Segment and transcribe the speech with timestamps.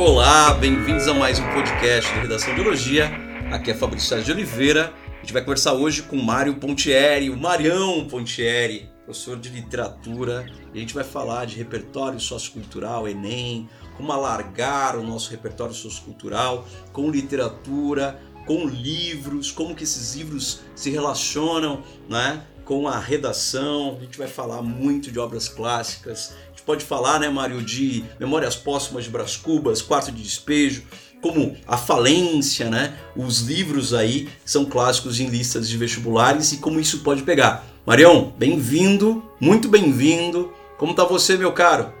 [0.00, 3.10] Olá, bem-vindos a mais um podcast do Redação de Biologia.
[3.52, 4.94] Aqui é Fabrício Sérgio de Oliveira.
[5.12, 10.46] A gente vai conversar hoje com Mário Pontieri, o Marião Pontieri, professor de literatura.
[10.72, 13.68] E a gente vai falar de repertório sociocultural, Enem,
[13.98, 20.88] como alargar o nosso repertório sociocultural com literatura, com livros, como que esses livros se
[20.88, 23.98] relacionam né, com a redação.
[23.98, 28.54] A gente vai falar muito de obras clássicas, gente pode falar, né, Mário, de Memórias
[28.54, 30.84] Póstumas de Brás Cubas, Quarto de Despejo,
[31.22, 32.98] como A Falência, né?
[33.16, 37.64] Os livros aí são clássicos em listas de vestibulares e como isso pode pegar.
[37.86, 40.52] Marião, bem-vindo, muito bem-vindo.
[40.76, 41.92] Como tá você, meu caro?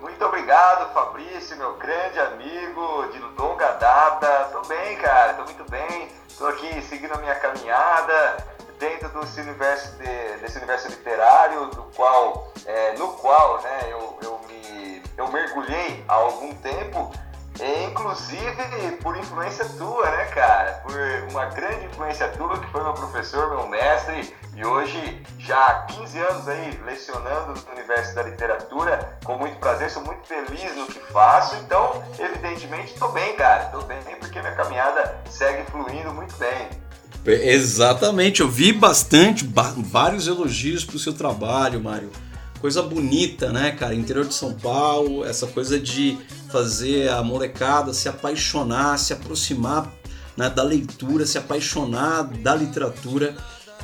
[0.00, 4.50] Muito obrigado, Fabrício, meu grande amigo de longa data.
[4.52, 6.08] Tô bem, cara, tô muito bem.
[6.38, 8.51] Tô aqui seguindo a minha caminhada
[8.82, 14.40] dentro desse universo, de, desse universo literário, do qual, é, no qual né, eu, eu,
[14.48, 17.12] me, eu mergulhei há algum tempo,
[17.60, 20.72] e, inclusive por influência tua, né, cara?
[20.82, 20.96] Por
[21.30, 26.18] uma grande influência tua, que foi meu professor, meu mestre, e hoje, já há 15
[26.18, 30.98] anos aí, lecionando no universo da literatura, com muito prazer, sou muito feliz no que
[31.12, 36.81] faço, então, evidentemente, estou bem, cara, estou bem, porque minha caminhada segue fluindo muito bem.
[37.24, 42.10] Exatamente, eu vi bastante, vários elogios pro seu trabalho, Mário.
[42.60, 43.94] Coisa bonita, né, cara?
[43.94, 46.18] Interior de São Paulo, essa coisa de
[46.50, 49.92] fazer a molecada se apaixonar, se aproximar
[50.36, 53.34] né, da leitura, se apaixonar da literatura.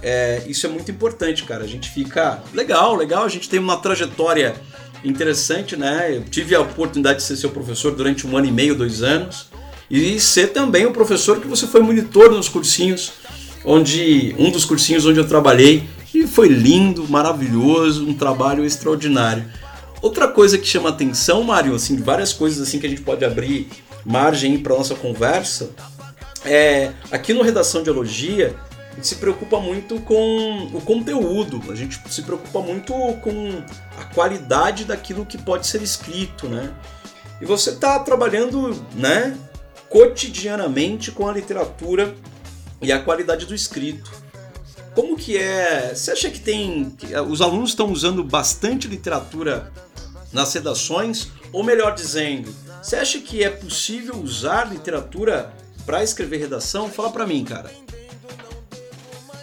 [0.03, 1.65] É, isso é muito importante, cara.
[1.65, 3.25] A gente fica legal, legal.
[3.25, 4.55] A gente tem uma trajetória
[5.05, 6.17] interessante, né?
[6.17, 9.49] Eu tive a oportunidade de ser seu professor durante um ano e meio, dois anos,
[9.91, 13.13] e ser também o professor que você foi monitor nos cursinhos
[13.69, 19.45] onde um dos cursinhos onde eu trabalhei e foi lindo, maravilhoso, um trabalho extraordinário.
[20.01, 23.69] Outra coisa que chama atenção, Mário, assim, várias coisas assim que a gente pode abrir
[24.07, 25.71] margem para nossa conversa,
[26.47, 28.57] é aqui no redação de elogia
[28.91, 33.63] a gente se preocupa muito com o conteúdo, a gente se preocupa muito com
[33.97, 36.73] a qualidade daquilo que pode ser escrito, né?
[37.41, 39.37] E você está trabalhando, né,
[39.89, 42.15] cotidianamente com a literatura
[42.81, 44.11] e a qualidade do escrito.
[44.95, 45.95] Como que é?
[45.95, 46.97] Você acha que tem.
[47.11, 49.73] Eh, os alunos estão usando bastante literatura
[50.33, 51.29] nas redações?
[51.53, 55.53] Ou melhor dizendo, você acha que é possível usar literatura
[55.87, 56.91] para escrever redação?
[56.91, 57.71] Fala para mim, cara.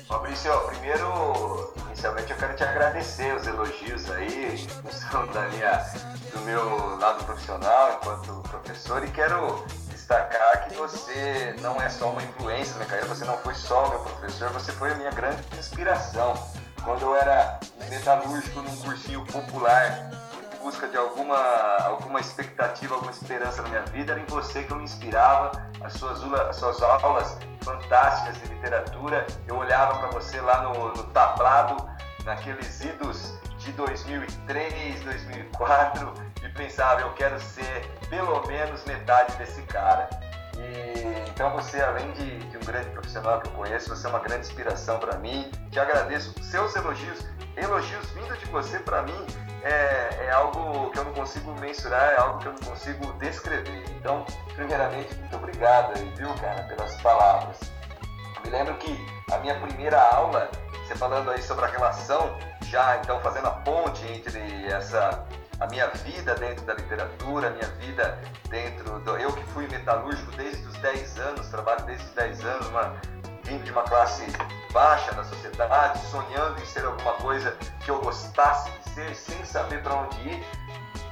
[0.08, 4.68] Fabrício, primeiro, inicialmente eu quero te agradecer os elogios aí,
[5.34, 5.94] da minha,
[6.34, 9.66] do meu lado profissional enquanto professor e quero
[10.06, 14.00] destacar que você não é só uma influência na carreira, você não foi só meu
[14.00, 16.36] professor, você foi a minha grande inspiração.
[16.84, 20.12] Quando eu era metalúrgico num cursinho popular,
[20.54, 21.38] em busca de alguma,
[21.80, 25.52] alguma expectativa, alguma esperança na minha vida, era em você que eu me inspirava,
[25.82, 31.04] as suas, as suas aulas fantásticas de literatura, eu olhava para você lá no, no
[31.06, 31.90] tablado,
[32.24, 40.10] naqueles idos de 2003, 2004 e pensava, eu quero ser pelo menos metade desse cara.
[40.58, 44.20] E, então você, além de, de, um grande profissional que eu conheço, você é uma
[44.20, 45.52] grande inspiração para mim.
[45.70, 47.20] Te agradeço seus elogios.
[47.56, 49.26] Elogios vindo de você para mim
[49.64, 53.84] é, é, algo que eu não consigo mensurar, é algo que eu não consigo descrever.
[53.98, 57.60] Então, primeiramente, muito obrigado viu, cara, pelas palavras.
[58.44, 58.96] Me lembro que
[59.32, 60.50] a minha primeira aula,
[60.86, 65.26] você falando aí sobre a relação, já então fazendo a ponte entre essa
[65.60, 69.18] a minha vida dentro da literatura, a minha vida dentro do.
[69.18, 72.96] Eu que fui metalúrgico desde os 10 anos, trabalho desde os 10 anos, uma,
[73.44, 74.26] vindo de uma classe
[74.72, 79.82] baixa da sociedade, sonhando em ser alguma coisa que eu gostasse de ser, sem saber
[79.82, 80.44] para onde ir.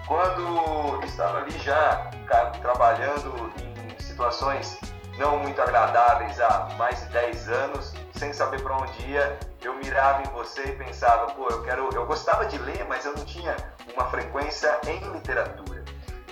[0.08, 2.12] Quando estava ali já
[2.62, 4.78] trabalhando em situações
[5.18, 7.93] não muito agradáveis há mais de 10 anos,
[8.24, 12.06] sem saber para onde ia, eu mirava em você e pensava, pô, eu quero, eu
[12.06, 13.54] gostava de ler, mas eu não tinha
[13.94, 15.84] uma frequência em literatura.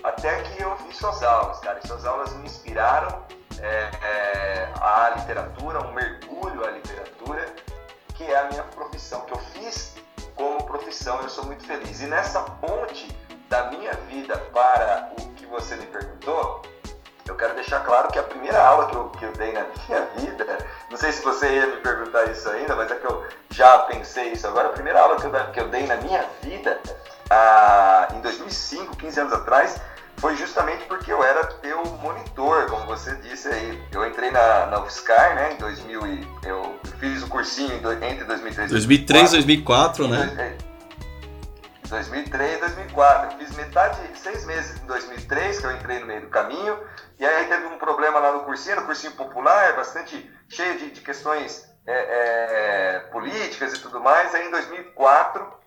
[0.02, 3.26] Até que eu vi suas aulas, cara, e suas aulas me inspiraram
[3.60, 7.46] é, é, à literatura, um mergulho à literatura,
[8.16, 9.98] que é a minha profissão, que eu fiz
[10.34, 12.00] como profissão, eu sou muito feliz.
[12.00, 13.14] E nessa ponte
[13.50, 16.62] da minha vida para o que você me perguntou,
[17.28, 20.02] eu quero deixar claro que a primeira aula que eu, que eu dei na minha
[20.18, 20.58] vida,
[20.90, 24.32] não sei se você ia me perguntar isso ainda, mas é que eu já pensei
[24.34, 26.80] isso agora, a primeira aula que eu, que eu dei na minha vida,
[27.30, 29.80] ah, em 2005, 15 anos atrás,
[30.18, 33.82] foi justamente porque eu era teu monitor, como você disse aí.
[33.92, 38.70] Eu entrei na, na UFSCar, né, em 2000 e eu fiz o cursinho entre 2003
[38.70, 40.58] e 2003 2004, 2004 né?
[41.92, 43.32] 2003 e 2004.
[43.32, 46.80] Eu fiz metade, seis meses em 2003, que eu entrei no meio do caminho,
[47.20, 51.02] e aí teve um problema lá no cursinho, no cursinho popular, bastante cheio de, de
[51.02, 54.34] questões é, é, políticas e tudo mais.
[54.34, 55.62] Aí em 2004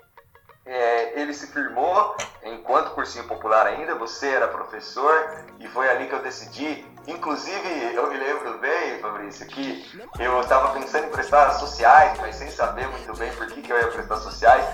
[0.67, 6.15] é, ele se firmou enquanto cursinho popular ainda, você era professor e foi ali que
[6.15, 6.87] eu decidi.
[7.07, 9.85] Inclusive, eu me lembro bem, Fabrício, que
[10.19, 13.79] eu estava pensando em prestar sociais, mas sem saber muito bem por que, que eu
[13.79, 14.65] ia prestar sociais,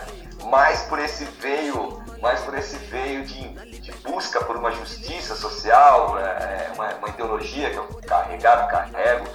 [0.44, 6.18] mais por esse veio, mais por esse veio de, de busca por uma justiça social,
[6.18, 9.26] é, uma, uma ideologia que eu carregava, carrego,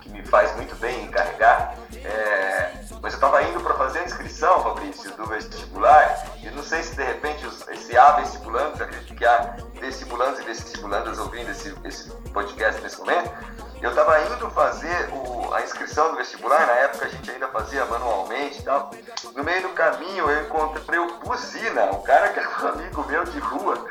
[0.00, 1.74] que me faz muito bem carregar.
[2.04, 6.82] É, mas eu estava indo para fazer a inscrição, Fabrício, do vestibular, e não sei
[6.82, 11.74] se de repente os, esse A vestibulantes, acredito que há vestibulantes e vestibulandas ouvindo esse,
[11.84, 13.30] esse podcast nesse momento,
[13.80, 17.84] eu estava indo fazer o, a inscrição do vestibular, na época a gente ainda fazia
[17.86, 18.90] manualmente e tal.
[19.34, 23.24] No meio do caminho eu encontrei o Buzina, um cara que era um amigo meu
[23.24, 23.86] de rua,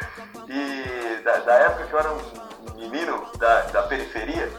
[0.48, 4.52] e da, da época que eu era um menino da, da periferia,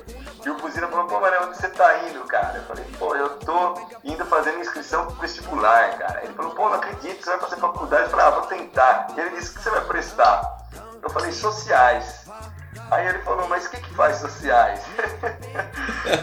[0.45, 2.57] e o Buzina falou, pô, Mané, onde você tá indo, cara?
[2.57, 6.25] Eu falei, pô, eu tô indo fazendo inscrição pro vestibular, cara.
[6.25, 8.05] Ele falou, pô, não acredito, você vai fazer faculdade.
[8.05, 9.09] Eu falei, ah, vou tentar.
[9.17, 10.59] E ele disse, o que você vai prestar?
[11.03, 12.27] Eu falei, sociais.
[12.91, 14.81] Aí ele falou, mas o que que faz sociais?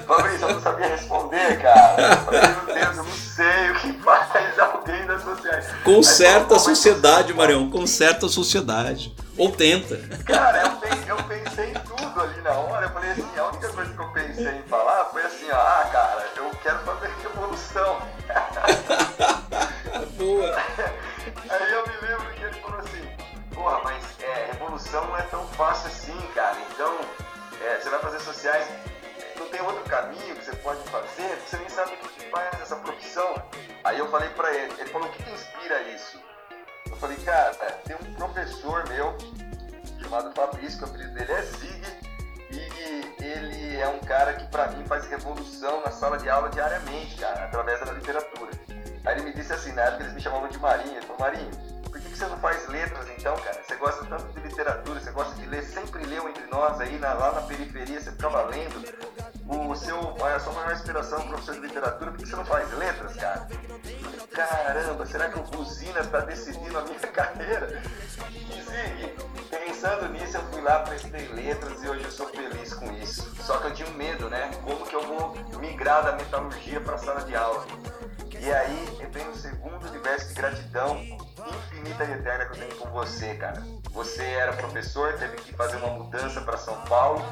[0.08, 2.02] Fabrício, eu não sabia responder, cara.
[2.02, 5.68] Eu falei, meu Deus, eu não sei o que faz alguém das sociais.
[5.84, 9.16] Conserta a sociedade, Marião, conserta a sociedade.
[9.38, 9.98] Ou tenta.
[10.26, 12.86] Cara, eu pensei, eu pensei em tudo ali na hora.
[12.86, 16.26] Eu falei assim, a única coisa que eu pensei em falar foi assim, ah, cara,
[16.38, 18.02] eu quero fazer revolução.
[20.18, 20.56] Boa.
[24.96, 26.58] Revolução não é tão fácil assim, cara.
[26.72, 27.00] Então,
[27.62, 28.68] é, você vai fazer sociais,
[29.38, 32.76] não tem outro caminho que você pode fazer, você nem sabe o que faz essa
[32.78, 33.36] profissão.
[33.84, 36.20] Aí eu falei pra ele, ele falou, o que, que inspira isso?
[36.90, 37.54] Eu falei, cara,
[37.86, 39.16] tem um professor meu
[40.02, 41.82] chamado Fabrício, que o apelido dele é Zig,
[42.52, 47.18] e ele é um cara que pra mim faz revolução na sala de aula diariamente,
[47.18, 48.52] cara, através da literatura.
[49.06, 51.52] Aí ele me disse assim, na época eles me chamavam de Marinho, ele falou, Marinho,
[52.16, 53.62] que, você não faz letras então, cara?
[53.62, 57.14] Você gosta tanto de literatura, você gosta de ler, sempre leu entre nós aí, na,
[57.14, 59.06] lá na periferia, você ficava lendo.
[59.48, 63.16] O seu, a sua maior inspiração, professor de literatura, por que você não faz letras,
[63.16, 63.48] cara?
[64.32, 67.82] Caramba, será que o Buzina está decidindo a minha carreira?
[68.98, 73.36] E pensando nisso, eu fui lá, prestei letras e hoje eu sou feliz com isso.
[73.44, 74.50] Só que eu tinha um medo, né?
[74.64, 77.66] Como que eu vou migrar da metalurgia para a sala de aula?
[78.40, 80.98] E aí vem o segundo universo de gratidão
[81.50, 83.64] infinita e eterna que eu tenho com você, cara.
[83.92, 87.24] Você era professor, teve que fazer uma mudança para São Paulo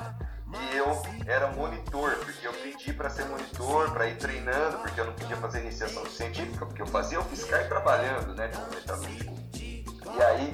[0.47, 5.05] e eu era monitor, porque eu pedi para ser monitor, para ir treinando, porque eu
[5.05, 9.33] não podia fazer iniciação científica, porque eu fazia o fiscal trabalhando, né, como metalúrgico.
[9.55, 10.51] E aí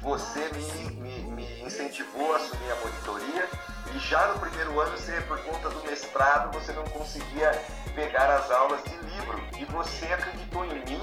[0.00, 3.48] você me, me, me incentivou a assumir a monitoria
[3.94, 7.50] e já no primeiro ano, você, por conta do mestrado, você não conseguia
[7.94, 9.38] pegar as aulas de livro.
[9.58, 11.00] E você acreditou em mim,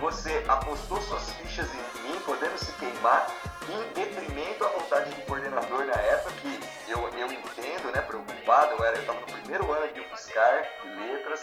[0.00, 3.26] você apostou suas fichas em mim, podendo se queimar,
[3.68, 8.92] em detrimento à vontade do coordenador na época, que eu, eu entendo, né, preocupado, eu
[8.94, 11.40] estava no primeiro ano de UFSCar, de letras,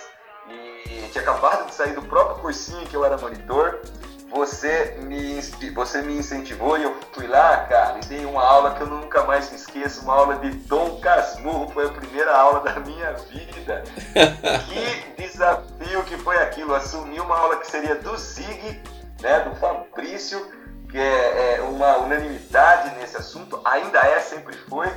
[0.48, 3.82] e tinha acabado de sair do próprio cursinho que eu era monitor,
[4.32, 5.42] você me,
[5.74, 9.24] você me incentivou e eu fui lá, cara, e dei uma aula que eu nunca
[9.26, 13.84] mais me esqueço, uma aula de Dom Casmurro, foi a primeira aula da minha vida.
[14.68, 18.82] que desafio que foi aquilo, assumir uma aula que seria do Zig,
[19.22, 20.50] né, do Fabrício,
[20.90, 24.88] que é, é uma unanimidade nesse assunto, ainda é, sempre foi,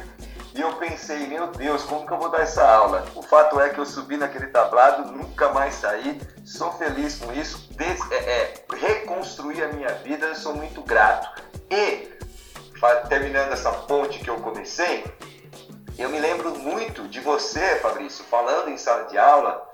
[0.54, 3.04] e eu pensei, meu Deus, como que eu vou dar essa aula?
[3.16, 7.68] O fato é que eu subi naquele tablado, nunca mais saí, sou feliz com isso,
[7.78, 11.42] é, é, reconstruí a minha vida, eu sou muito grato.
[11.70, 12.12] E,
[13.08, 15.04] terminando essa ponte que eu comecei,
[15.98, 19.70] eu me lembro muito de você, Fabrício, falando em sala de aula,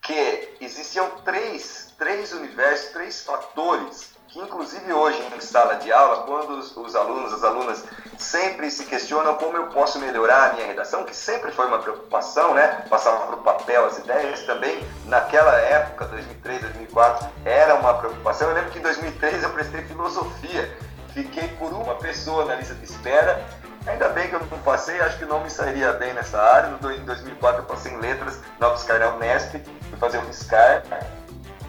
[0.00, 6.50] que existiam três, três universos, três fatores que inclusive hoje em sala de aula, quando
[6.58, 7.84] os, os, alunos, as alunas
[8.18, 12.52] sempre se questionam como eu posso melhorar a minha redação, que sempre foi uma preocupação,
[12.52, 12.84] né?
[12.90, 18.48] Passava para o papel as ideias também, naquela época, 2003, 2004, era uma preocupação.
[18.48, 20.76] Eu lembro que em 2003 eu prestei filosofia,
[21.14, 23.42] fiquei por uma pessoa na lista de espera.
[23.86, 26.68] Ainda bem que eu não passei, acho que não me sairia bem nessa área.
[26.68, 29.52] Em 2004 eu passei em letras na UFSCar na Unesp,
[29.88, 30.82] fui fazer o FISCAR.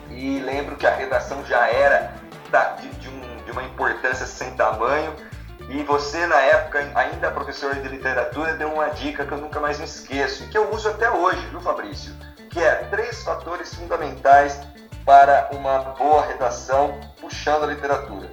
[0.10, 2.19] E lembro que a redação já era
[2.80, 5.16] de, de, um, de uma importância sem tamanho.
[5.70, 9.78] E você, na época, ainda professor de literatura, deu uma dica que eu nunca mais
[9.78, 12.12] me esqueço, e que eu uso até hoje, viu, Fabrício?
[12.50, 14.60] Que é três fatores fundamentais
[15.06, 18.32] para uma boa redação puxando a literatura.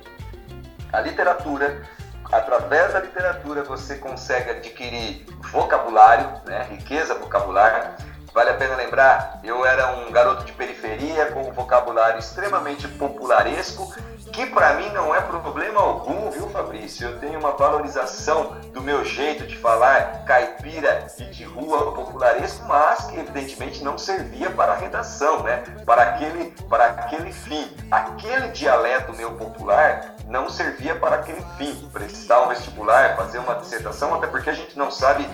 [0.93, 1.83] A literatura,
[2.33, 7.97] através da literatura você consegue adquirir vocabulário, né, riqueza vocabular.
[8.37, 13.91] Vale a pena lembrar, eu era um garoto de periferia com um vocabulário extremamente popularesco
[14.31, 17.09] que para mim não é problema algum, viu, Fabrício?
[17.09, 23.07] Eu tenho uma valorização do meu jeito de falar caipira e de rua popularesco, mas
[23.07, 25.65] que evidentemente não servia para a redação, né?
[25.87, 27.75] Para aquele, para aquele fim.
[27.91, 34.15] Aquele dialeto meu popular não servia para aquele fim, prestar um vestibular, fazer uma dissertação,
[34.15, 35.27] até porque a gente não sabe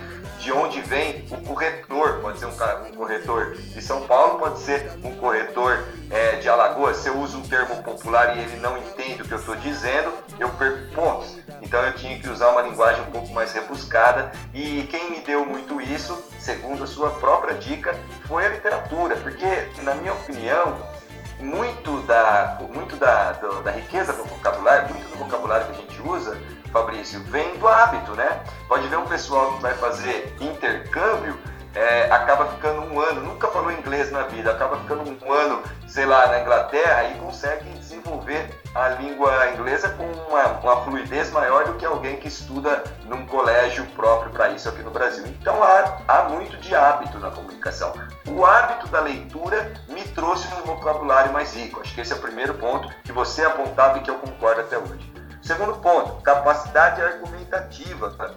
[0.42, 2.20] de onde vem o corretor.
[2.20, 6.96] Pode ser um, um corretor de São Paulo, pode ser um corretor é, de Alagoas.
[6.98, 10.12] Se eu uso um termo popular e ele não entende o que eu estou dizendo,
[10.38, 11.38] eu perco pontos.
[11.62, 15.46] Então eu tinha que usar uma linguagem um pouco mais rebuscada e quem me deu
[15.46, 17.96] muito isso, segundo a sua própria dica,
[18.26, 19.46] foi a literatura, porque
[19.82, 20.76] na minha opinião
[21.38, 26.36] muito da muito da, da riqueza do vocabulário, muito do vocabulário que a gente usa
[26.72, 28.42] Fabrício, vem do hábito, né?
[28.66, 31.38] Pode ver um pessoal que vai fazer intercâmbio,
[31.74, 36.06] é, acaba ficando um ano, nunca falou inglês na vida, acaba ficando um ano, sei
[36.06, 41.74] lá, na Inglaterra e consegue desenvolver a língua inglesa com uma, uma fluidez maior do
[41.74, 45.24] que alguém que estuda num colégio próprio para isso aqui no Brasil.
[45.26, 47.92] Então há, há muito de hábito na comunicação.
[48.28, 51.80] O hábito da leitura me trouxe um vocabulário mais rico.
[51.80, 54.78] Acho que esse é o primeiro ponto que você apontava e que eu concordo até
[54.78, 55.11] hoje.
[55.42, 58.36] Segundo ponto, capacidade argumentativa.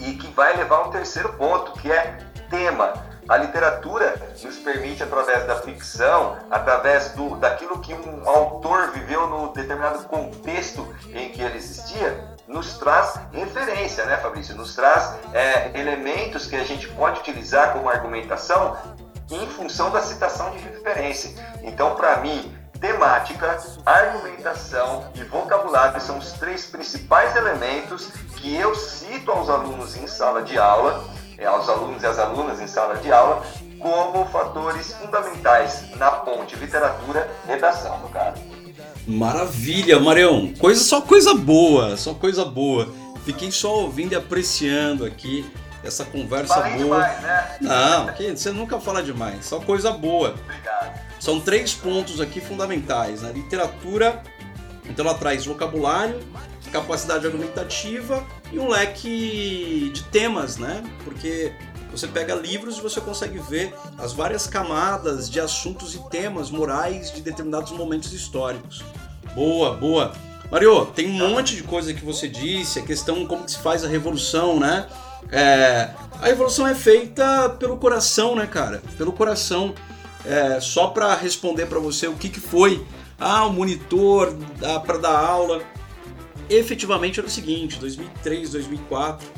[0.00, 2.94] E que vai levar a um terceiro ponto, que é tema.
[3.28, 9.52] A literatura nos permite, através da ficção, através do, daquilo que um autor viveu no
[9.52, 14.56] determinado contexto em que ele existia, nos traz referência, né, Fabrício?
[14.56, 18.76] Nos traz é, elementos que a gente pode utilizar como argumentação
[19.30, 21.32] em função da citação de referência.
[21.62, 29.30] Então, para mim, temática, argumentação e vocabulário são os três principais elementos que eu cito
[29.30, 31.04] aos alunos em sala de aula,
[31.38, 33.46] é, aos alunos e às alunas em sala de aula,
[33.78, 38.42] como fatores fundamentais na ponte literatura-redação, no caso.
[39.06, 40.52] Maravilha, Marião.
[40.54, 42.88] Coisa, só coisa boa, só coisa boa.
[43.24, 45.48] Fiquei só ouvindo e apreciando aqui
[45.84, 47.00] essa conversa Falei boa.
[47.00, 47.56] Demais, né?
[47.60, 50.34] Não, você nunca fala demais, só coisa boa.
[50.44, 51.11] Obrigado.
[51.22, 53.22] São três pontos aqui fundamentais.
[53.22, 54.20] A literatura,
[54.90, 56.18] então ela traz vocabulário,
[56.72, 60.82] capacidade argumentativa e um leque de temas, né?
[61.04, 61.52] Porque
[61.92, 67.12] você pega livros e você consegue ver as várias camadas de assuntos e temas morais
[67.12, 68.82] de determinados momentos históricos.
[69.32, 70.12] Boa, boa.
[70.50, 73.84] Mario, tem um monte de coisa que você disse, a questão como que se faz
[73.84, 74.88] a revolução, né?
[75.30, 78.82] É, a revolução é feita pelo coração, né, cara?
[78.98, 79.72] Pelo coração
[80.24, 82.84] é, só para responder para você o que, que foi
[83.18, 84.36] ah, o monitor
[84.84, 85.62] para dar aula.
[86.50, 89.28] Efetivamente era o seguinte, 2003, 2004,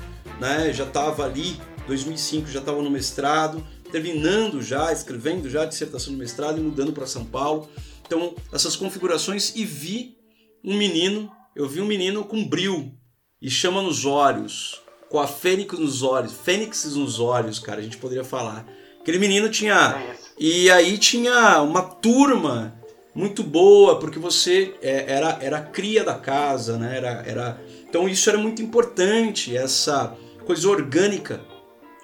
[0.41, 6.13] né, já estava ali, 2005 já estava no mestrado, terminando já, escrevendo já a dissertação
[6.13, 7.69] do mestrado e mudando para São Paulo.
[8.07, 10.17] Então, essas configurações e vi
[10.65, 12.93] um menino, eu vi um menino com bril
[13.41, 17.99] e chama nos olhos, com a fênix nos olhos, fênix nos olhos, cara, a gente
[17.99, 18.67] poderia falar.
[19.01, 20.17] Aquele menino tinha.
[20.39, 22.75] E aí tinha uma turma
[23.15, 26.97] muito boa, porque você é, era, era cria da casa, né?
[26.97, 27.61] Era, era...
[27.89, 31.41] Então isso era muito importante, essa coisa orgânica.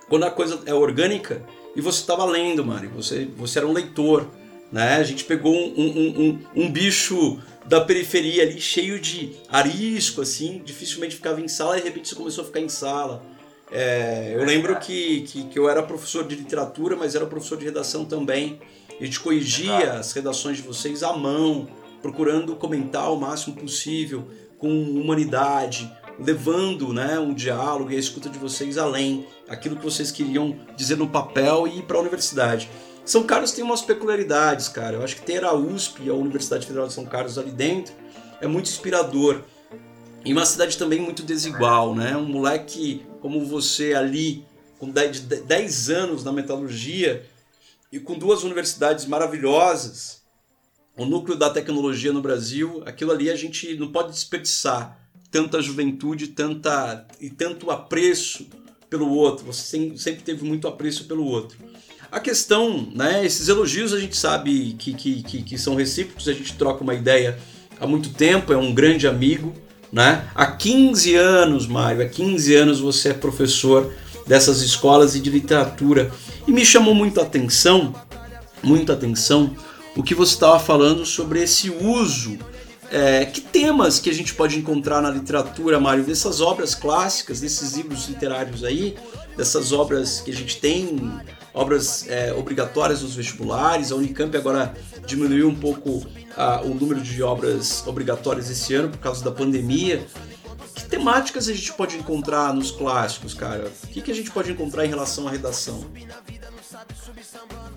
[0.09, 1.45] Quando a coisa é orgânica
[1.75, 4.27] e você estava lendo, Mário, você, você era um leitor.
[4.71, 4.97] Né?
[4.97, 6.21] A gente pegou um, um,
[6.55, 11.81] um, um bicho da periferia ali, cheio de arisco, assim, dificilmente ficava em sala, e
[11.81, 13.25] de repente você começou a ficar em sala.
[13.73, 17.65] É, eu lembro que, que, que, eu era professor de literatura, mas era professor de
[17.65, 18.61] redação também.
[19.01, 21.69] A gente corrigia as redações de vocês à mão,
[22.03, 24.27] procurando comentar o máximo possível,
[24.59, 30.11] com humanidade, levando né, um diálogo e a escuta de vocês além, aquilo que vocês
[30.11, 32.69] queriam dizer no papel e ir para a universidade.
[33.05, 34.97] São Carlos tem umas peculiaridades, cara.
[34.97, 37.95] Eu acho que ter a USP e a Universidade Federal de São Carlos ali dentro
[38.41, 39.41] é muito inspirador.
[40.25, 42.17] E uma cidade também muito desigual, né?
[42.17, 44.45] Um moleque como você ali,
[44.79, 47.27] com 10 anos na metalurgia
[47.91, 50.23] e com duas universidades maravilhosas,
[50.97, 54.99] o núcleo da tecnologia no Brasil, aquilo ali a gente não pode desperdiçar
[55.31, 58.49] tanta juventude tanta, e tanto apreço
[58.89, 59.47] pelo outro.
[59.47, 61.57] Você sempre teve muito apreço pelo outro.
[62.11, 66.33] A questão, né, esses elogios a gente sabe que, que, que, que são recíprocos, a
[66.33, 67.39] gente troca uma ideia
[67.79, 69.55] há muito tempo, é um grande amigo,
[69.93, 70.29] né?
[70.35, 73.93] Há 15 anos, Mário, há 15 anos você é professor
[74.27, 76.11] dessas escolas e de literatura.
[76.47, 77.95] E me chamou muito a atenção,
[78.63, 79.55] muita atenção,
[79.97, 82.39] o que você estava falando sobre esse uso
[82.93, 87.77] É, que temas que a gente pode encontrar na literatura, Mário, dessas obras clássicas, desses
[87.77, 88.97] livros literários aí,
[89.37, 90.99] dessas obras que a gente tem,
[91.55, 93.93] obras é, obrigatórias nos vestibulares.
[93.93, 94.75] A Unicamp agora
[95.07, 96.05] diminuiu um pouco
[96.65, 100.07] o número de obras obrigatórias esse ano por causa da pandemia.
[100.75, 103.71] Que temáticas a gente pode encontrar nos clássicos, cara?
[103.85, 105.85] O que, que a gente pode encontrar em relação à redação?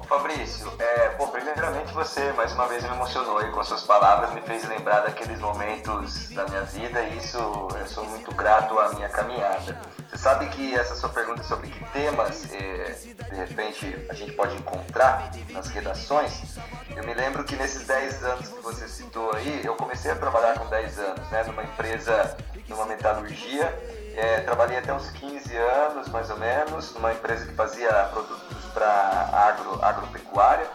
[0.07, 4.65] Fabrício, é, primeiramente você mais uma vez me emocionou aí com suas palavras, me fez
[4.65, 9.77] lembrar daqueles momentos da minha vida e isso eu sou muito grato à minha caminhada.
[10.09, 12.91] Você sabe que essa sua pergunta sobre que temas é,
[13.29, 16.57] de repente a gente pode encontrar nas redações,
[16.95, 20.57] eu me lembro que nesses 10 anos que você citou aí, eu comecei a trabalhar
[20.57, 22.37] com 10 anos, né, numa empresa,
[22.69, 23.67] numa metalurgia
[24.15, 29.29] é, trabalhei até uns 15 anos, mais ou menos, numa empresa que fazia produtos para
[29.31, 30.67] agro, agropecuária.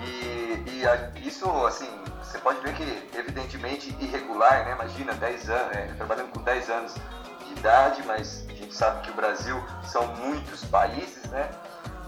[0.00, 1.88] E, e a, isso, assim,
[2.22, 4.72] você pode ver que, evidentemente, irregular, né?
[4.72, 6.94] Imagina, 10 anos, é, trabalhando com 10 anos
[7.46, 11.50] de idade, mas a gente sabe que o Brasil são muitos países, né?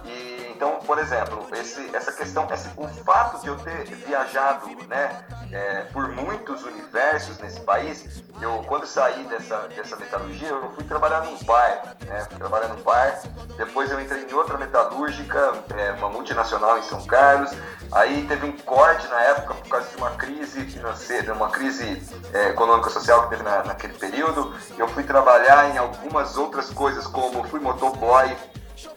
[0.05, 5.25] E, então, por exemplo, esse, essa questão, esse, o fato de eu ter viajado né,
[5.51, 11.25] é, por muitos universos nesse país, eu quando saí dessa, dessa metalurgia, eu fui trabalhar
[11.25, 13.21] num bar, né, fui trabalhar num bar,
[13.57, 17.51] depois eu entrei em outra metalúrgica, é, uma multinacional em São Carlos,
[17.93, 22.03] aí teve um corte na época por causa de uma crise financeira, uma crise
[22.33, 27.45] é, econômica-social que teve na, naquele período, eu fui trabalhar em algumas outras coisas, como
[27.45, 28.37] fui motoboy,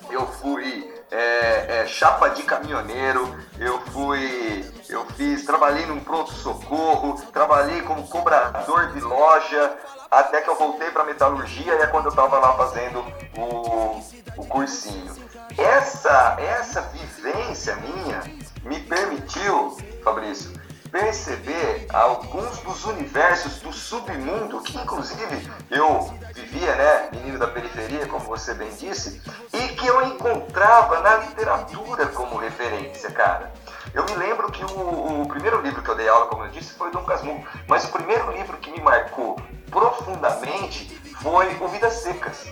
[0.10, 7.84] eu fui é, é, chapa de caminhoneiro, eu fui, eu fiz, trabalhei num pronto-socorro, trabalhei
[7.84, 9.78] como cobrador de loja,
[10.10, 13.06] até que eu voltei para metalurgia e é quando eu estava lá fazendo
[13.38, 14.02] o,
[14.38, 15.14] o cursinho.
[15.56, 18.24] Essa, essa vivência minha
[18.64, 20.52] me permitiu, Fabrício,
[20.94, 28.24] perceber alguns dos universos do submundo que inclusive eu vivia, né, menino da periferia, como
[28.26, 29.20] você bem disse,
[29.52, 33.52] e que eu encontrava na literatura como referência, cara.
[33.92, 36.76] Eu me lembro que o, o primeiro livro que eu dei aula, como eu disse,
[36.76, 42.46] foi Dom Casmurro, mas o primeiro livro que me marcou profundamente foi o Vidas Secas.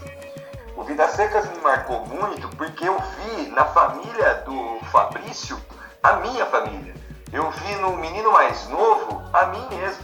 [0.75, 5.61] O Vidas Secas me marcou muito porque eu vi na família do Fabrício
[6.01, 7.00] a minha família.
[7.31, 10.03] Eu vi no menino mais novo a mim mesmo,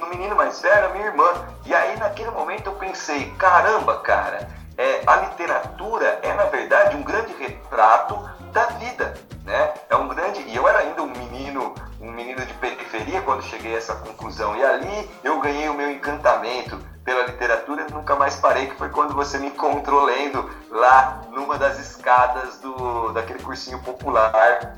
[0.00, 1.32] no menino mais velho a minha irmã.
[1.64, 7.04] E aí naquele momento eu pensei, caramba, cara, é, a literatura é na verdade um
[7.04, 9.74] grande retrato da vida, né?
[9.88, 13.76] É um grande e eu era ainda um menino, um menino de periferia quando cheguei
[13.76, 14.56] a essa conclusão.
[14.56, 18.88] E ali eu ganhei o meu encantamento pela literatura e nunca mais parei, que foi
[18.88, 24.76] quando você me encontrou lendo lá numa das escadas do daquele cursinho popular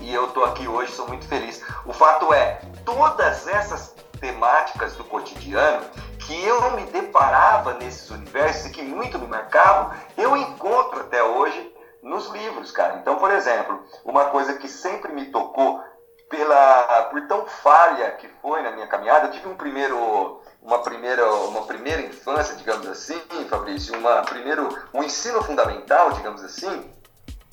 [0.00, 1.62] e eu estou aqui hoje, sou muito feliz.
[1.84, 5.84] O fato é, todas essas temáticas do cotidiano
[6.18, 11.74] que eu me deparava nesses universos e que muito me marcavam, eu encontro até hoje
[12.02, 12.96] nos livros, cara.
[12.96, 15.82] Então, por exemplo, uma coisa que sempre me tocou
[16.28, 21.30] pela por tão falha que foi na minha caminhada, eu tive um primeiro uma primeira
[21.30, 26.90] uma primeira infância, digamos assim, Fabrício, uma primeiro um ensino fundamental, digamos assim,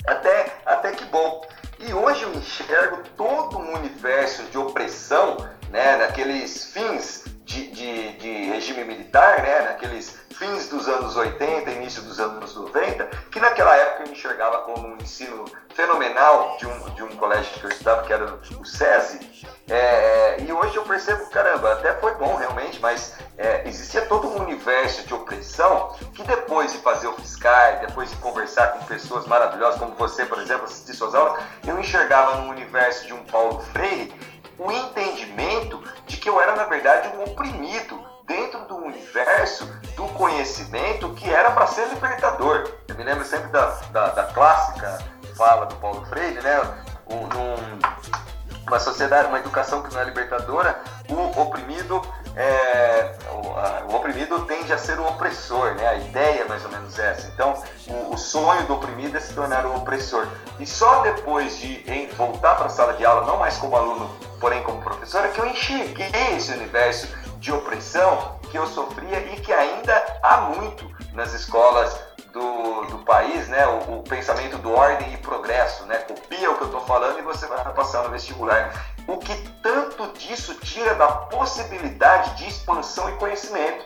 [0.06, 1.42] até até que bom.
[1.78, 5.36] E hoje eu enxergo todo um universo de opressão,
[5.70, 12.00] né, naqueles fins de, de, de, regime militar, né, naqueles fins dos anos 80, início
[12.02, 17.02] dos anos 90, que naquela época eu enxergava como um ensino fenomenal de um, de
[17.02, 19.46] um colégio que eu estudava, que era o SESI.
[19.68, 24.42] É, e hoje eu percebo, caramba, até foi bom realmente, mas é, existia todo um
[24.42, 29.78] universo de opressão que depois de fazer o fiscal, depois de conversar com pessoas maravilhosas
[29.78, 34.12] como você, por exemplo, assistir suas aulas, eu enxergava no universo de um Paulo Freire
[34.60, 41.14] o entendimento de que eu era, na verdade, um oprimido dentro do universo do conhecimento
[41.14, 42.70] que era para ser libertador.
[42.86, 44.98] Eu me lembro sempre da, da, da clássica
[45.34, 46.60] fala do Paulo Freire, né?
[47.08, 52.02] Um, uma sociedade, uma educação que não é libertadora, o oprimido
[52.40, 55.86] é, o, o, oprimido tende a ser o opressor, né?
[55.86, 57.28] A ideia é mais ou menos essa.
[57.28, 60.26] Então, o, o sonho do oprimido é se tornar o opressor.
[60.58, 64.10] E só depois de em, voltar para a sala de aula, não mais como aluno,
[64.40, 69.40] porém como professor, é que eu enxerguei esse universo de opressão que eu sofria e
[69.40, 71.94] que ainda há muito nas escolas
[72.32, 76.62] do, do país, né, o, o, pensamento do ordem e progresso, né, copia o que
[76.62, 78.89] eu estou falando e você vai passar no vestibular.
[79.06, 83.84] O que tanto disso tira da possibilidade de expansão e conhecimento.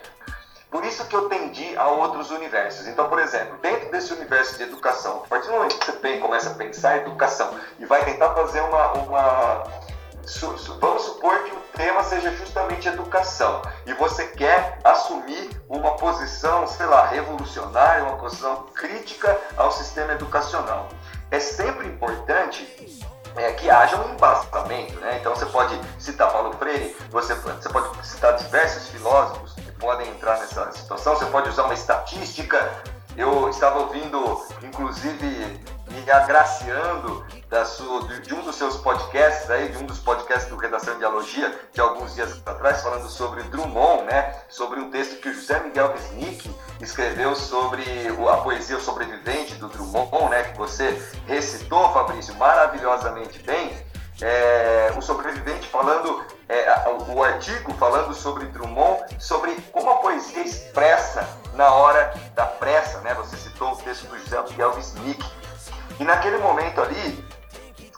[0.70, 2.88] Por isso que eu tendi a outros universos.
[2.88, 6.50] Então, por exemplo, dentro desse universo de educação, a partir do momento que você começa
[6.50, 9.64] a pensar em educação e vai tentar fazer uma, uma
[10.81, 16.87] vamos supor que o tema seja justamente educação e você quer assumir uma posição, sei
[16.87, 20.88] lá, revolucionária, uma posição crítica ao sistema educacional.
[21.31, 22.64] É sempre importante
[23.37, 25.18] é, que haja um embasamento, né?
[25.20, 30.38] Então você pode citar Paulo Freire, você, você pode citar diversos filósofos que podem entrar
[30.38, 32.70] nessa situação, você pode usar uma estatística.
[33.16, 39.79] Eu estava ouvindo, inclusive, me agraciando da sua, de um dos seus podcasts aí, de
[39.79, 44.35] um dos podcasts do Redação Dialogia, de alguns dias atrás, falando sobre Drummond, né?
[44.49, 47.85] Sobre um texto que o José Miguel Wisnik escreveu sobre
[48.31, 50.42] a poesia sobrevivente do Drummond, né?
[50.44, 53.77] Que você recitou, Fabrício, maravilhosamente bem.
[54.20, 56.66] É, o sobrevivente falando, é,
[57.09, 63.14] o artigo falando sobre Drummond, sobre como a poesia expressa na hora da pressa, né?
[63.14, 65.25] Você citou o texto do José Miguel Wisnik.
[65.98, 67.24] E naquele momento ali,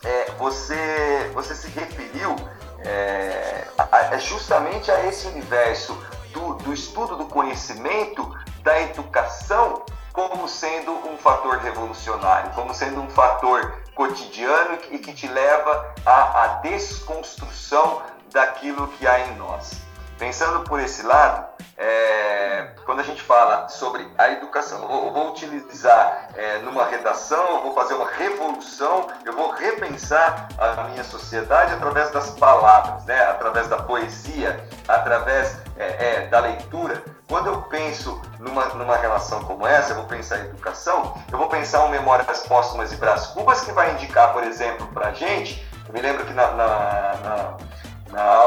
[0.05, 2.37] é, você, você se referiu
[2.85, 5.97] é, a, justamente a esse universo
[6.33, 13.11] do, do estudo do conhecimento, da educação, como sendo um fator revolucionário, como sendo um
[13.11, 19.86] fator cotidiano e que te leva à desconstrução daquilo que há em nós.
[20.19, 25.31] Pensando por esse lado, é, quando a gente fala sobre a educação, eu vou, vou
[25.31, 31.75] utilizar é, numa redação, eu vou fazer uma revolução, eu vou repensar a minha sociedade
[31.75, 33.21] através das palavras, né?
[33.25, 37.05] através da poesia, através é, é da leitura.
[37.29, 41.49] Quando eu penso numa, numa relação como essa, eu vou pensar em educação, eu vou
[41.49, 45.67] pensar em Memórias Póstumas e Brás Cubas, que vai indicar, por exemplo, para a gente,
[45.87, 47.57] eu me lembro que na, na, na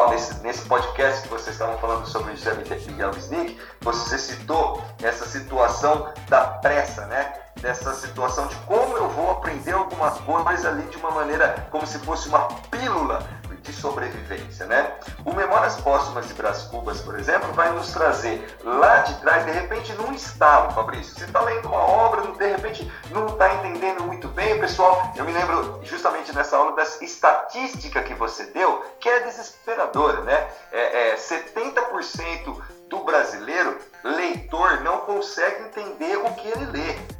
[0.09, 2.53] nesse, nesse podcast que vocês estavam falando sobre José
[2.87, 7.33] Miguel Wisnik, você citou essa situação da pressa, né?
[7.61, 11.99] Dessa situação de como eu vou aprender alguma coisa ali de uma maneira como se
[11.99, 13.27] fosse uma pílula
[13.69, 14.95] de sobrevivência, né?
[15.23, 19.51] O Memórias Póstumas de Brás Cubas, por exemplo, vai nos trazer lá de trás, de
[19.51, 21.15] repente, num estalo, Fabrício.
[21.15, 25.13] Você está lendo uma obra, de repente não está entendendo muito bem, pessoal.
[25.15, 30.47] Eu me lembro justamente nessa aula da estatística que você deu, que é desesperadora, né?
[30.71, 37.18] É, é 70% do brasileiro leitor não consegue entender o que ele lê.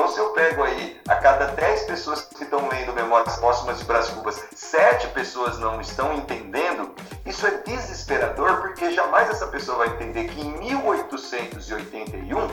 [0.00, 3.84] Então, se eu pego aí, a cada 10 pessoas que estão lendo Memórias Póstumas de
[3.84, 6.94] Brás Cubas, 7 pessoas não estão entendendo,
[7.26, 12.48] isso é desesperador, porque jamais essa pessoa vai entender que em 1881,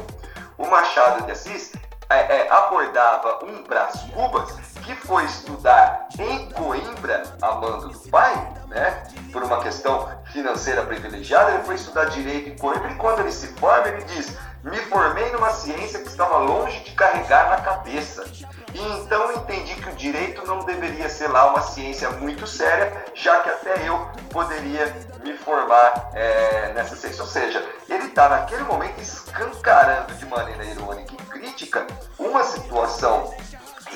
[0.57, 1.71] o Machado de Assis
[2.09, 4.51] é, é, abordava um Brás Cubas
[4.83, 8.35] que foi estudar em Coimbra, a mando do pai,
[8.67, 9.03] né?
[9.31, 13.47] Por uma questão financeira privilegiada, ele foi estudar direito em Coimbra e quando ele se
[13.53, 14.37] forma, ele diz:
[14.69, 18.25] me formei numa ciência que estava longe de carregar na cabeça.
[18.73, 23.39] E então entendi que o direito não deveria ser lá uma ciência muito séria, já
[23.39, 27.23] que até eu poderia me formar é, nessa ciência.
[27.23, 31.87] Ou seja, ele está naquele momento escancarando de maneira irônica e crítica
[32.19, 33.33] uma situação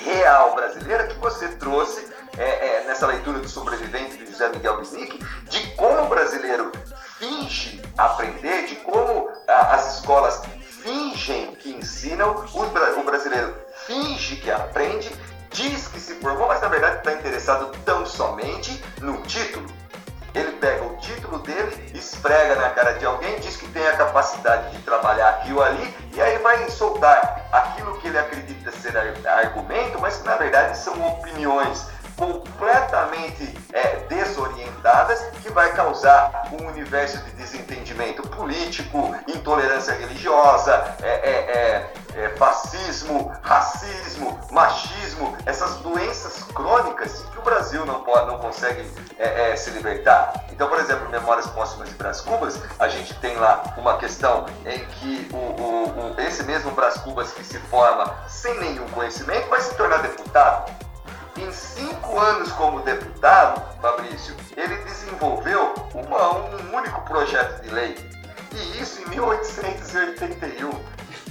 [0.05, 5.19] real brasileira que você trouxe é, é, nessa leitura do sobrevivente de José Miguel Wisnik,
[5.49, 6.71] de como o brasileiro
[7.19, 10.41] finge aprender, de como a, as escolas
[10.81, 15.11] fingem que ensinam, o, brasileiro finge que aprende,
[15.51, 19.69] diz que se formou, mas na verdade está interessado tão somente no título.
[20.33, 24.71] Ele pega o título dele, esfrega na cara de alguém, diz que tem a capacidade
[24.71, 29.99] de trabalhar aqui ou ali, e aí vai soltar aquilo que ele acredita ser argumento,
[29.99, 31.90] mas que na verdade são opiniões
[32.21, 41.93] completamente é, desorientadas que vai causar um universo de desentendimento político, intolerância religiosa, é, é,
[42.15, 48.86] é, é fascismo, racismo, machismo, essas doenças crônicas que o Brasil não, pode, não consegue
[49.17, 50.45] é, se libertar.
[50.51, 54.86] Então, por exemplo, Memórias Póstumas de Brás Cubas, a gente tem lá uma questão em
[54.86, 59.60] que o, o, o, esse mesmo Brás Cubas que se forma sem nenhum conhecimento vai
[59.60, 60.71] se tornar deputado
[61.37, 67.95] em cinco anos como deputado, Fabrício, ele desenvolveu uma, um único projeto de lei.
[68.53, 70.69] E isso em 1881.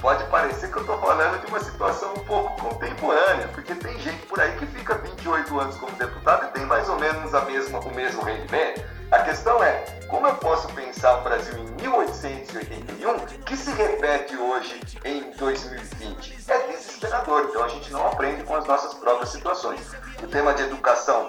[0.01, 4.25] Pode parecer que eu estou falando de uma situação um pouco contemporânea, porque tem gente
[4.27, 7.81] por aí que fica 28 anos como deputado e tem mais ou menos a mesma,
[7.81, 8.83] o mesmo rendimento.
[9.11, 14.81] A questão é, como eu posso pensar um Brasil em 1881 que se repete hoje
[15.05, 16.39] em 2020?
[16.49, 19.81] É desesperador, então a gente não aprende com as nossas próprias situações.
[20.23, 21.29] O tema de educação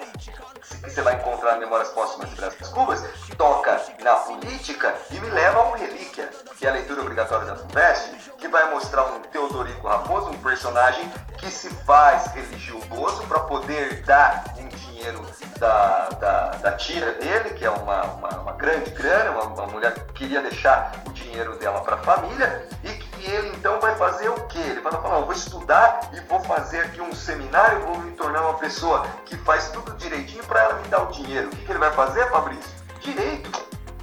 [0.76, 3.04] que você vai encontrar em Memórias Póstumas de Brasil Cubas,
[3.36, 7.56] toca na política e me leva a uma relíquia, que é a leitura obrigatória da
[7.56, 14.02] FUVEST, que vai mostrar um Teodorico Raposo, um personagem que se faz religioso para poder
[14.02, 15.24] dar um dinheiro
[15.58, 19.94] da, da, da tia dele, que é uma, uma, uma grande grana, uma, uma, mulher
[19.94, 24.28] que queria deixar o dinheiro dela para a família, e que ele então vai fazer
[24.28, 24.58] o quê?
[24.58, 28.42] Ele vai falar, eu vou estudar e vou fazer aqui um seminário, vou me tornar
[28.42, 31.48] uma pessoa que faz tudo direitinho para ela me dar o dinheiro.
[31.48, 32.70] O que, que ele vai fazer, Fabrício?
[33.00, 33.50] Direito.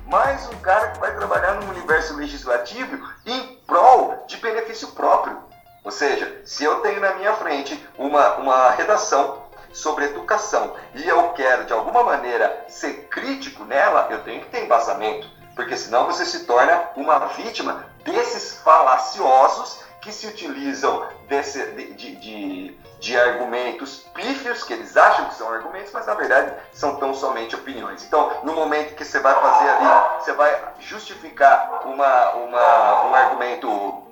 [0.05, 5.38] Mais um cara que vai trabalhar no universo legislativo em prol de benefício próprio.
[5.84, 11.29] Ou seja, se eu tenho na minha frente uma, uma redação sobre educação e eu
[11.29, 16.25] quero de alguma maneira ser crítico nela, eu tenho que ter embasamento, porque senão você
[16.25, 24.63] se torna uma vítima desses falaciosos que se utilizam desse, de, de, de, argumentos pífios,
[24.63, 28.04] que eles acham que são argumentos, mas na verdade são tão somente opiniões.
[28.04, 34.10] Então, no momento que você vai fazer ali, você vai justificar uma, uma, um argumento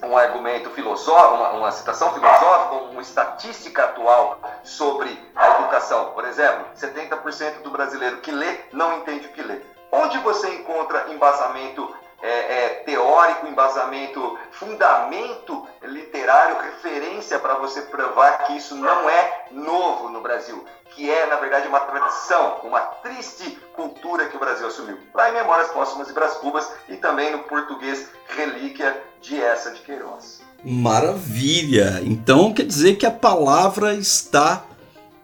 [0.00, 6.12] um argumento filosófico, uma, uma, citação filosófica, uma estatística atual sobre a educação.
[6.12, 9.60] Por exemplo, 70% do brasileiro que lê não entende o que lê.
[9.90, 18.56] Onde você encontra embasamento é, é, teórico, embasamento, fundamento literário, referência para você provar que
[18.56, 24.26] isso não é novo no Brasil, que é, na verdade, uma tradição, uma triste cultura
[24.26, 24.98] que o Brasil assumiu.
[25.14, 29.80] Lá em Memórias Póstumas e Brás Cubas e também no português Relíquia de Essa de
[29.80, 30.42] Queiroz.
[30.64, 32.00] Maravilha!
[32.02, 34.64] Então quer dizer que a palavra está.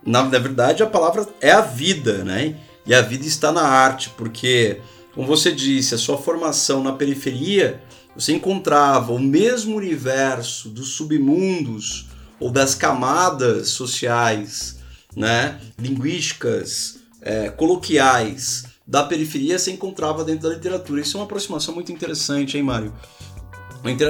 [0.07, 2.55] Na verdade, a palavra é a vida, né?
[2.87, 4.81] E a vida está na arte, porque
[5.15, 7.83] como você disse, a sua formação na periferia,
[8.17, 12.07] você encontrava o mesmo universo dos submundos
[12.41, 14.79] ou das camadas sociais,
[15.17, 21.01] né, linguísticas, é, coloquiais da periferia, você encontrava dentro da literatura.
[21.01, 22.93] Isso é uma aproximação muito interessante, hein, Mário?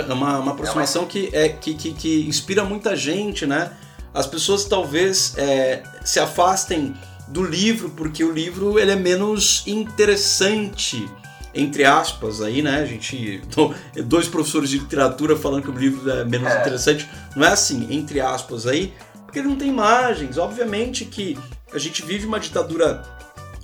[0.08, 3.72] Uma, uma aproximação que, é, que, que, que inspira muita gente, né?
[4.12, 6.94] As pessoas talvez é, se afastem
[7.28, 11.08] do livro, porque o livro ele é menos interessante,
[11.54, 12.80] entre aspas, aí, né?
[12.80, 13.42] A gente.
[14.04, 16.60] Dois professores de literatura falando que o livro é menos é.
[16.60, 17.08] interessante.
[17.34, 18.92] Não é assim, entre aspas, aí,
[19.24, 20.36] porque ele não tem imagens.
[20.36, 21.38] Obviamente que
[21.72, 23.02] a gente vive uma ditadura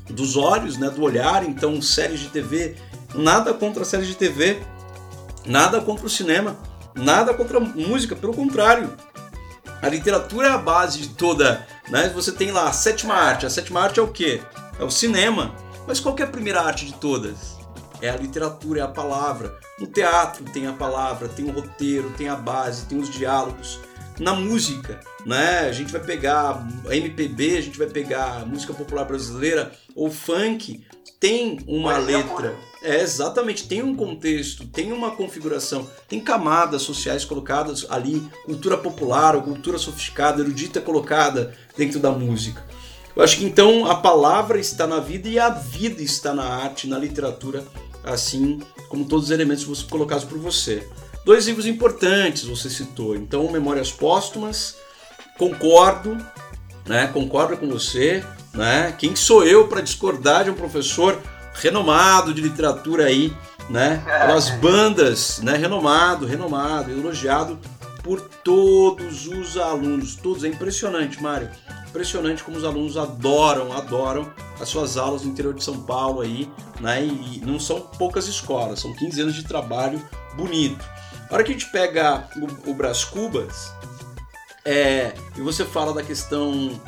[0.09, 0.89] dos olhos, né?
[0.91, 2.77] Do olhar, então séries de TV,
[3.15, 4.59] nada contra séries de TV,
[5.47, 6.57] nada contra o cinema,
[6.95, 8.93] nada contra a música, pelo contrário.
[9.83, 12.09] A literatura é a base de toda né?
[12.15, 13.47] Você tem lá a sétima arte.
[13.47, 14.41] A sétima arte é o quê?
[14.79, 15.55] É o cinema.
[15.87, 17.59] Mas qual é a primeira arte de todas?
[18.01, 19.59] É a literatura, é a palavra.
[19.79, 23.81] No teatro tem a palavra, tem o roteiro, tem a base, tem os diálogos.
[24.19, 25.61] Na música, né?
[25.61, 30.11] A gente vai pegar a MPB, a gente vai pegar a música popular brasileira ou
[30.11, 30.85] funk,
[31.21, 32.57] tem uma letra.
[32.83, 39.37] É, exatamente, tem um contexto, tem uma configuração, tem camadas sociais colocadas ali, cultura popular
[39.37, 42.65] ou cultura sofisticada, erudita colocada dentro da música.
[43.15, 46.89] Eu acho que então a palavra está na vida e a vida está na arte,
[46.89, 47.63] na literatura,
[48.03, 50.89] assim como todos os elementos colocados por você.
[51.23, 54.77] Dois livros importantes você citou, então Memórias Póstumas,
[55.37, 56.17] concordo,
[56.87, 57.09] né?
[57.09, 58.95] Concordo com você, né?
[58.99, 61.21] Quem sou eu para discordar de um professor
[61.55, 63.35] renomado de literatura aí,
[63.69, 64.03] né?
[64.05, 65.57] Pelas bandas, né?
[65.57, 67.59] Renomado, renomado, elogiado
[68.03, 70.17] por todos os alunos.
[70.17, 71.51] Todos, é impressionante, Mário.
[71.89, 76.51] Impressionante como os alunos adoram, adoram as suas aulas no interior de São Paulo aí,
[76.81, 77.05] né?
[77.05, 80.01] E não são poucas escolas, são 15 anos de trabalho
[80.35, 80.85] bonito.
[81.29, 83.73] A hora que a gente pega o, o Brás Cubas,
[84.65, 86.81] é, e você fala da questão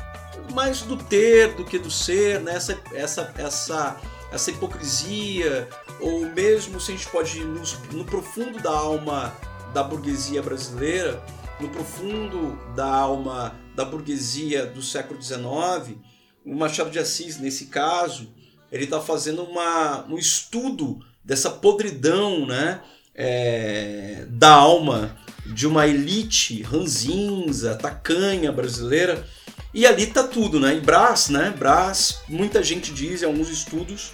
[0.52, 2.54] mais do ter do que do ser, né?
[2.54, 4.00] essa, essa, essa,
[4.32, 5.68] essa hipocrisia,
[6.00, 9.34] ou mesmo se a gente pode ir no, no profundo da alma
[9.72, 11.22] da burguesia brasileira,
[11.60, 15.96] no profundo da alma da burguesia do século XIX,
[16.44, 18.28] o Machado de Assis, nesse caso,
[18.70, 22.80] ele está fazendo uma, um estudo dessa podridão né,
[23.14, 29.26] é, da alma de uma elite ranzinza, tacanha brasileira,
[29.74, 30.74] e ali tá tudo, né?
[30.74, 31.52] E Brás, né?
[31.56, 34.12] Brás, muita gente diz, em alguns estudos,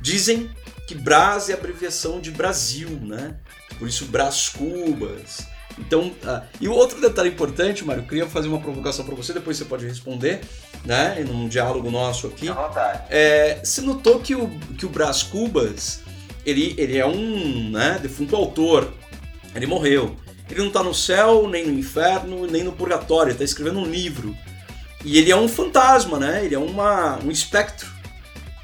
[0.00, 0.50] dizem
[0.86, 3.36] que Brás é abreviação de Brasil, né?
[3.78, 5.46] Por isso Brás Cubas.
[5.78, 9.32] Então, uh, e o outro detalhe importante, Mário, eu queria fazer uma provocação para você,
[9.32, 10.40] depois você pode responder,
[10.84, 11.24] né?
[11.26, 12.48] Num diálogo nosso aqui.
[12.48, 13.02] À vontade.
[13.10, 16.00] É, você notou que o, que o Brás Cubas,
[16.46, 18.92] ele, ele é um né, defunto autor.
[19.54, 20.16] Ele morreu.
[20.48, 23.30] Ele não está no céu, nem no inferno, nem no purgatório.
[23.30, 24.36] Ele está escrevendo um livro.
[25.04, 26.44] E ele é um fantasma, né?
[26.44, 27.92] Ele é uma, um espectro.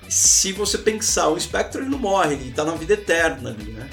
[0.08, 3.88] Se você pensar, o espectro ele não morre, ele está na vida eterna ali, né?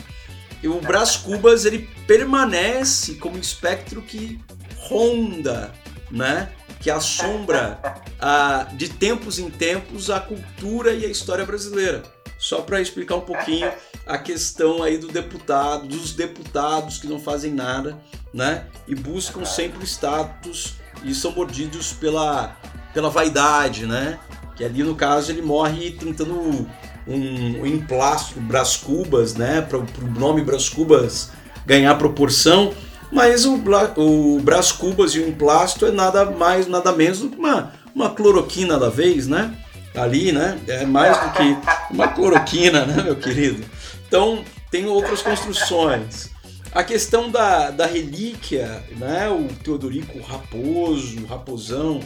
[0.63, 4.39] E o Brás Cubas ele permanece como um espectro que
[4.77, 5.71] ronda
[6.11, 6.51] né?
[6.79, 7.79] Que assombra
[8.19, 12.03] a, de tempos em tempos a cultura e a história brasileira.
[12.37, 13.71] Só para explicar um pouquinho
[14.05, 17.97] a questão aí do deputado, dos deputados que não fazem nada,
[18.33, 18.67] né?
[18.87, 22.55] E buscam sempre status e são mordidos pela,
[22.93, 24.19] pela vaidade, né?
[24.55, 26.65] Que ali no caso ele morre tentando um,
[27.07, 29.61] um emplasto, Brás Cubas, né?
[29.61, 29.85] Para o
[30.17, 31.31] nome Brás Cubas
[31.65, 32.73] ganhar proporção.
[33.11, 33.61] Mas o,
[33.95, 38.09] o Brás Cubas e o emplasto é nada mais, nada menos do que uma, uma
[38.09, 39.55] cloroquina da vez, né?
[39.95, 40.59] Ali, né?
[40.67, 41.57] É mais do que
[41.89, 43.63] uma cloroquina, né, meu querido?
[44.07, 46.29] Então, tem outras construções.
[46.71, 49.29] A questão da, da relíquia, né?
[49.29, 52.01] O Teodorico Raposo, Raposão.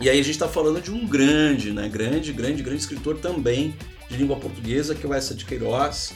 [0.00, 1.88] E aí a gente está falando de um grande, né?
[1.88, 3.74] Grande, grande, grande escritor também
[4.08, 6.14] de língua portuguesa, que é o Essa de Queiroz.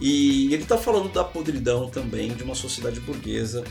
[0.00, 3.64] E ele está falando da podridão também de uma sociedade burguesa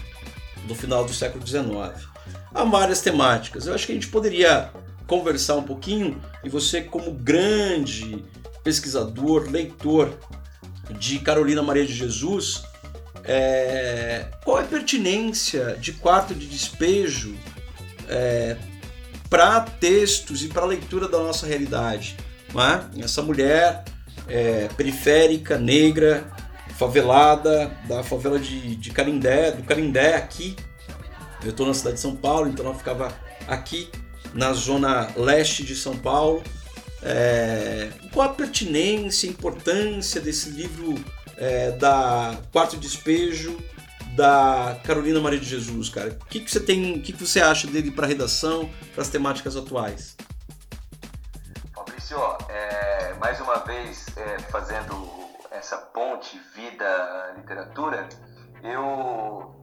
[0.67, 2.07] do final do século XIX.
[2.53, 3.67] Há várias temáticas.
[3.67, 4.71] Eu acho que a gente poderia
[5.05, 8.23] conversar um pouquinho e você, como grande
[8.63, 10.13] pesquisador, leitor
[10.99, 12.63] de Carolina Maria de Jesus,
[13.27, 17.35] é, qual é a pertinência de quarto de despejo
[18.07, 18.55] é,
[19.29, 22.15] para textos e para leitura da nossa realidade?
[22.55, 23.03] É?
[23.03, 23.83] Essa mulher
[24.29, 26.31] é, periférica, negra,
[26.77, 30.55] favelada, da favela de, de Carindé, do Carindé aqui.
[31.43, 33.13] Eu estou na cidade de São Paulo, então ela ficava
[33.47, 33.89] aqui
[34.33, 36.41] na zona leste de São Paulo.
[37.03, 40.95] É, qual a pertinência, a importância desse livro
[41.37, 43.57] é, da Quarto Despejo
[44.15, 46.09] da Carolina Maria de Jesus, cara?
[46.09, 49.09] O que, que você tem, o que, que você acha dele para redação, para as
[49.09, 50.17] temáticas atuais?
[51.73, 52.17] Fabrício,
[52.49, 55.07] é, mais uma vez é, fazendo
[55.51, 58.09] essa ponte vida-literatura,
[58.63, 59.55] eu,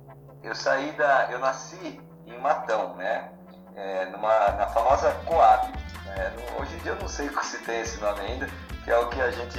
[0.42, 1.28] eu saí da.
[1.32, 3.32] Eu nasci em Matão, né?
[3.74, 5.66] É, numa, na famosa Coab.
[6.06, 6.32] Né?
[6.60, 8.48] Hoje em dia eu não sei se tem esse nome ainda,
[8.84, 9.58] que é o que a gente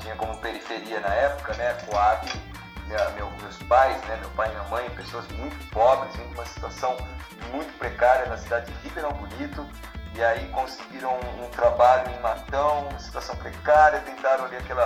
[0.00, 1.74] tinha como periferia na época, né?
[1.86, 2.26] Coab,
[2.86, 4.16] minha, meu, meus pais, né?
[4.20, 6.96] meu pai e minha mãe, pessoas muito pobres, em uma situação
[7.52, 9.66] muito precária na cidade de Ribeirão Bonito
[10.14, 14.80] e aí conseguiram um trabalho em Matão, situação precária, tentaram ali aquele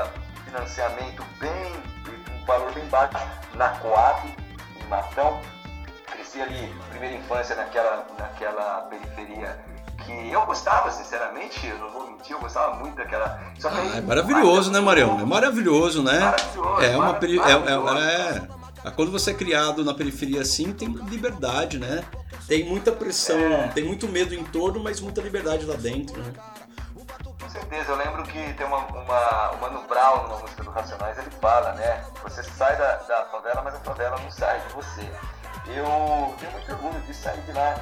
[0.44, 1.72] financiamento bem,
[2.30, 3.16] um valor bem baixo
[3.54, 4.36] na Coab,
[4.76, 5.40] em Matão.
[6.06, 9.58] Cresci ali, primeira infância naquela, naquela periferia
[10.04, 13.40] que eu gostava, sinceramente, eu não vou mentir, eu gostava muito daquela.
[13.58, 15.20] Só que ah, é maravilhoso, né, Marião?
[15.20, 16.20] É maravilhoso, né?
[16.20, 17.38] Maravilhoso, é uma peri...
[17.38, 22.04] é, é, é, quando você é criado na periferia assim, tem liberdade, né?
[22.48, 23.68] Tem muita pressão, é.
[23.68, 26.32] tem muito medo em torno, mas muita liberdade lá dentro, né?
[27.40, 31.18] Com certeza, eu lembro que tem uma, uma, o Mano Brown, numa música do Racionais,
[31.18, 32.04] ele fala, né?
[32.22, 35.02] Você sai da, da favela, mas a favela não sai de você.
[35.66, 37.74] Eu tenho muito orgulho de sair de lá.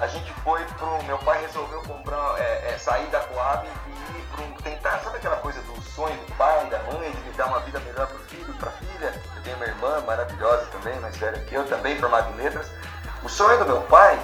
[0.00, 1.02] A gente foi pro.
[1.04, 4.62] Meu pai resolveu comprar, é, é, sair da Coab e ir pro.
[4.62, 7.80] tentar, sabe aquela coisa do sonho do pai, da mãe, de me dar uma vida
[7.80, 9.12] melhor pro filho, pra filha?
[9.36, 12.70] Eu tenho uma irmã maravilhosa também, mais velha que eu, também formada em letras.
[13.24, 14.16] O sonho do meu pai,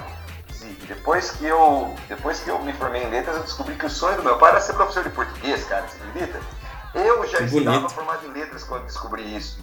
[0.86, 4.16] depois que eu, depois que eu me formei em letras, eu descobri que o sonho
[4.16, 6.40] do meu pai era ser professor de português, cara, você acredita?
[6.94, 9.58] Eu já estava formado em letras quando descobri isso.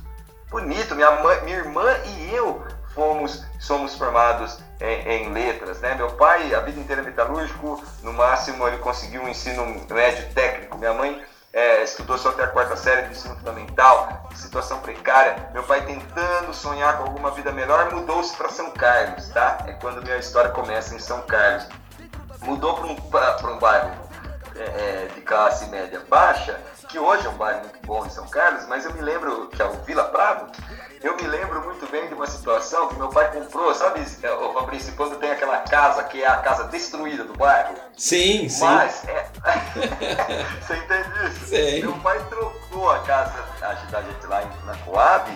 [0.49, 2.61] Bonito, minha, mãe, minha irmã e eu
[2.93, 5.95] fomos, somos formados em, em, letras, né?
[5.95, 10.77] Meu pai, a vida inteira metalúrgico, no máximo ele conseguiu um ensino médio técnico.
[10.77, 11.23] Minha mãe
[11.53, 15.49] é, estudou só até a quarta série do ensino fundamental, situação precária.
[15.53, 19.57] Meu pai tentando sonhar com alguma vida melhor, mudou-se para São Carlos, tá?
[19.67, 21.67] É quando minha história começa em São Carlos.
[22.43, 23.91] Mudou para um, um bairro
[24.55, 28.27] é, é, de classe média baixa, que hoje é um bairro muito bom em São
[28.27, 30.51] Carlos, mas eu me lembro que é o Vila Prado,
[31.01, 34.53] eu me lembro muito bem de uma situação que meu pai comprou, sabe, é, o
[34.53, 37.75] Fabrício, quando tem aquela casa que é a casa destruída do bairro?
[37.97, 38.63] Sim, sim.
[38.63, 39.27] Mas, é...
[40.61, 41.45] você entende isso?
[41.47, 41.81] Sim.
[41.81, 45.31] Meu pai trocou a casa da gente lá na Coab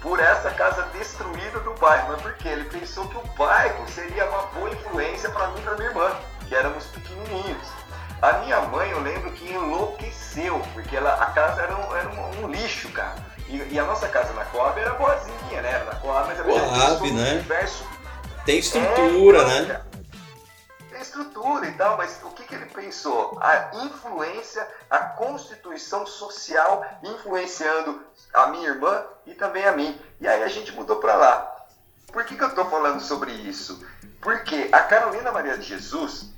[0.00, 2.12] por essa casa destruída do bairro.
[2.12, 2.48] Mas por quê?
[2.48, 6.10] Ele pensou que o bairro seria uma boa influência para mim e para minha irmã,
[6.46, 7.68] que éramos pequenininhos.
[8.20, 12.44] A minha mãe, eu lembro que enlouqueceu, porque ela, a casa era um, era um,
[12.44, 13.27] um lixo, cara.
[13.48, 15.72] E, e, a nossa casa na Coab era boazinha, né?
[15.72, 17.32] Era na Coab, mas a Coab, né?
[17.32, 17.86] Universo...
[18.44, 19.82] Tem estrutura, é, né?
[20.90, 23.38] Tem estrutura e tal, mas o que, que ele pensou?
[23.40, 29.98] A influência, a constituição social influenciando a minha irmã e também a mim.
[30.20, 31.56] E aí a gente mudou para lá.
[32.12, 33.84] Por que, que eu estou falando sobre isso?
[34.20, 36.30] Porque a Carolina Maria de Jesus,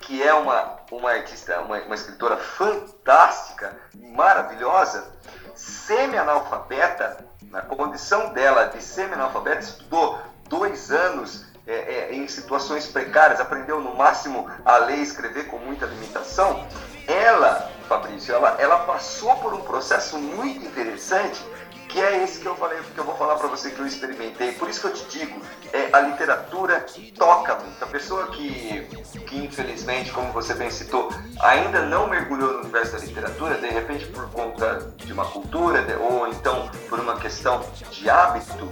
[0.00, 5.12] que é uma, uma artista, uma, uma escritora fantástica, maravilhosa,
[5.54, 13.80] semi-analfabeta, na condição dela de semi-analfabeta, estudou dois anos é, é, em situações precárias, aprendeu
[13.80, 16.66] no máximo a ler e escrever com muita limitação,
[17.06, 21.44] ela, Fabrício, ela, ela passou por um processo muito interessante
[21.92, 24.52] que é esse que eu falei, que eu vou falar para você que eu experimentei.
[24.52, 25.42] Por isso que eu te digo,
[25.74, 26.84] é, a literatura
[27.18, 27.84] toca muito.
[27.84, 28.80] A pessoa que,
[29.26, 34.06] que infelizmente, como você bem citou, ainda não mergulhou no universo da literatura, de repente
[34.06, 38.66] por conta de uma cultura de, ou então por uma questão de hábito,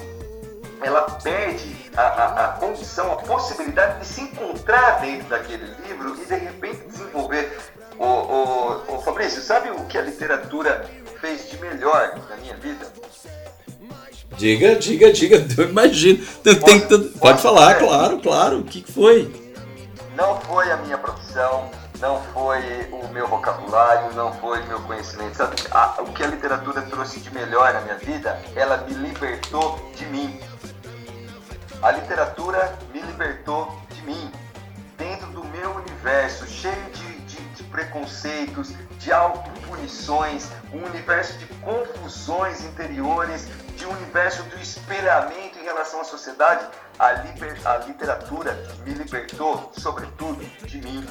[0.82, 6.24] ela perde a, a, a, condição, a possibilidade de se encontrar dentro daquele livro e
[6.24, 7.58] de repente desenvolver.
[7.98, 10.88] O, o, Fabrício, sabe o que a literatura
[11.20, 12.86] fez de melhor na minha vida?
[14.36, 16.24] Diga, diga, diga, eu imagino.
[16.42, 18.58] Tem, pode, tem, pode falar, claro, claro.
[18.60, 19.54] O que foi?
[20.16, 25.36] Não foi a minha profissão, não foi o meu vocabulário, não foi o meu conhecimento.
[25.36, 29.78] Sabe, a, o que a literatura trouxe de melhor na minha vida, ela me libertou
[29.94, 30.40] de mim.
[31.82, 34.30] A literatura me libertou de mim,
[34.98, 37.09] dentro do meu universo, cheio de
[37.70, 46.00] preconceitos, de autopunições, um universo de confusões interiores, de um universo do espelhamento em relação
[46.00, 46.66] à sociedade.
[46.98, 48.52] A, liber, a literatura
[48.84, 51.06] me libertou, sobretudo, de mim.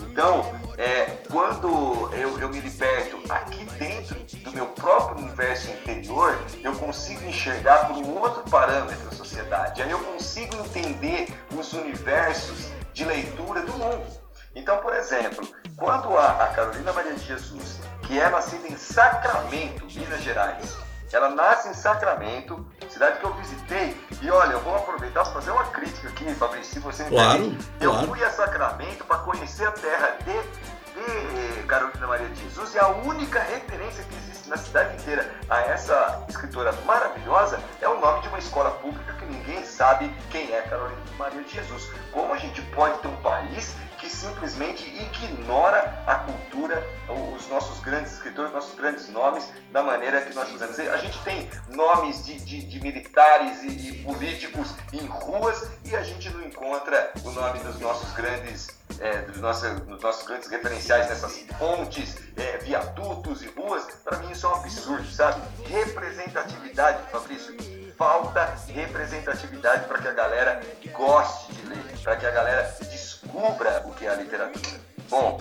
[0.00, 6.74] Então, é, quando eu, eu me liberto aqui dentro do meu próprio universo interior, eu
[6.76, 9.82] consigo enxergar por um outro parâmetro a sociedade.
[9.82, 14.06] Aí eu consigo entender os universos de leitura do mundo.
[14.54, 19.84] Então, por exemplo, quando a, a Carolina Maria de Jesus, que é nascida em Sacramento,
[19.84, 20.76] Minas Gerais,
[21.12, 23.96] ela nasce em Sacramento, cidade que eu visitei.
[24.20, 27.68] E olha, eu vou aproveitar para fazer uma crítica aqui, Fabrício, se você claro, entende.
[27.80, 28.06] Eu claro.
[28.08, 30.65] fui a Sacramento para conhecer a terra de,
[30.96, 35.60] de Carolina Maria de Jesus e a única referência que existe na cidade inteira a
[35.60, 40.62] essa escritora maravilhosa é o nome de uma escola pública que ninguém sabe quem é
[40.62, 41.90] Carolina Maria de Jesus.
[42.12, 46.86] Como a gente pode ter um país que simplesmente ignora a cultura,
[47.34, 50.78] os nossos grandes escritores, nossos grandes nomes, da maneira que nós fazemos.
[50.78, 56.02] A gente tem nomes de, de, de militares e, de políticos em ruas e a
[56.02, 61.08] gente não encontra o nome dos nossos grandes é, dos, nossos, dos nossos grandes referenciais
[61.08, 65.40] nessas pontes, é, viadutos e ruas, para mim isso é um absurdo, sabe?
[65.66, 67.54] Representatividade, Fabrício,
[67.96, 70.60] falta representatividade para que a galera
[70.92, 74.80] goste de ler, para que a galera descubra o que é a literatura.
[75.08, 75.40] Bom,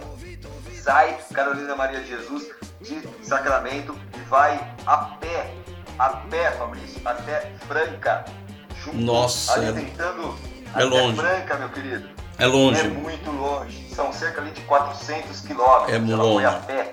[0.81, 2.47] sai Carolina Maria Jesus
[2.81, 5.53] de Sacramento e vai a pé,
[5.97, 8.25] a pé, Fabrício, até Franca.
[8.83, 10.37] Junto, Nossa, ali tentando
[10.75, 11.17] é longe.
[11.17, 12.14] Franca, meu querido.
[12.37, 12.81] É longe.
[12.81, 13.93] É muito longe.
[13.93, 15.93] São cerca ali de 400 quilômetros.
[15.93, 16.45] É muito longe.
[16.45, 16.91] a pé.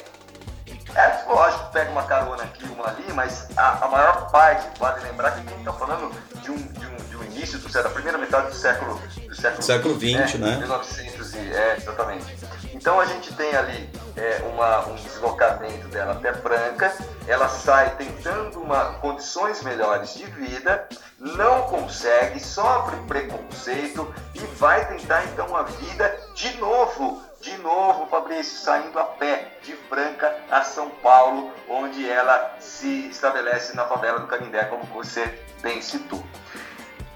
[0.95, 5.31] É, lógico, pega uma carona aqui, uma ali, mas a, a maior parte, vale lembrar
[5.31, 7.91] que a gente está falando de um, de um, de um início do século, da
[7.91, 10.51] primeira metade do século do século, século 20, né?
[10.51, 10.57] né?
[10.59, 12.27] 1900 e, é, exatamente.
[12.75, 16.95] Então a gente tem ali é, uma, um deslocamento dela até Franca,
[17.27, 20.89] ela sai tentando uma, condições melhores de vida,
[21.19, 28.57] não consegue, sofre preconceito e vai tentar então uma vida de novo de novo, Fabrício,
[28.57, 34.29] saindo a pé de Franca a São Paulo, onde ela se estabelece na favela do
[34.29, 36.23] Canindé, como você bem citou.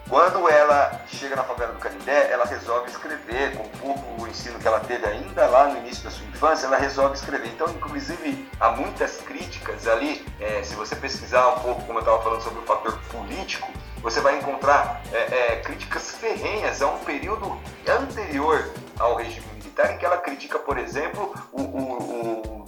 [0.09, 4.79] Quando ela chega na favela do Canindé, ela resolve escrever, com pouco ensino que ela
[4.79, 7.49] teve ainda lá no início da sua infância, ela resolve escrever.
[7.49, 12.23] Então, inclusive, há muitas críticas ali, é, se você pesquisar um pouco, como eu estava
[12.23, 13.69] falando sobre o fator político,
[14.01, 19.99] você vai encontrar é, é, críticas ferrenhas a um período anterior ao regime militar, em
[19.99, 22.66] que ela critica, por exemplo, o, o, o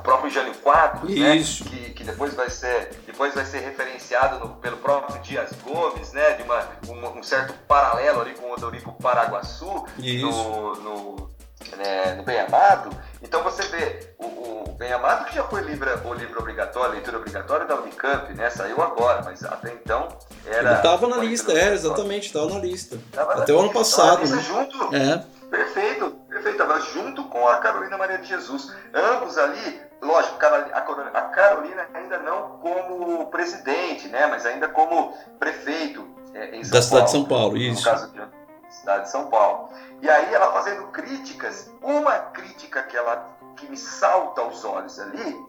[0.00, 4.76] próprio Jânio Quadros, né, que, que depois vai ser, depois vai ser referenciado no, pelo
[4.78, 9.86] próprio Dias Gomes, né, de uma, um, um, certo paralelo ali com o Odorico Paraguaçu,
[9.98, 11.30] no, no,
[11.76, 12.90] né, no Bem Amado.
[13.22, 17.18] Então você vê o, o Bem Amado, que já foi livro, o livro obrigatório, leitura
[17.18, 20.08] obrigatória da Unicamp, né, saiu agora, mas até então
[20.44, 20.70] era.
[20.70, 22.98] Ele estava na lista, é, exatamente, estava na lista.
[23.12, 24.26] Tava até o ano passado.
[24.26, 24.42] Né?
[24.42, 25.24] Junto, é.
[25.48, 26.62] Perfeito, perfeito.
[26.62, 28.74] Estava junto com a Carolina Maria de Jesus.
[28.92, 34.26] Ambos ali, lógico, a Carolina ainda não como presidente, né?
[34.26, 37.84] Mas ainda como prefeito é, da Paulo, cidade de São Paulo, isso.
[37.84, 38.41] No caso de
[38.72, 39.68] cidade de São Paulo.
[40.00, 45.46] E aí ela fazendo críticas, uma crítica que ela que me salta aos olhos ali,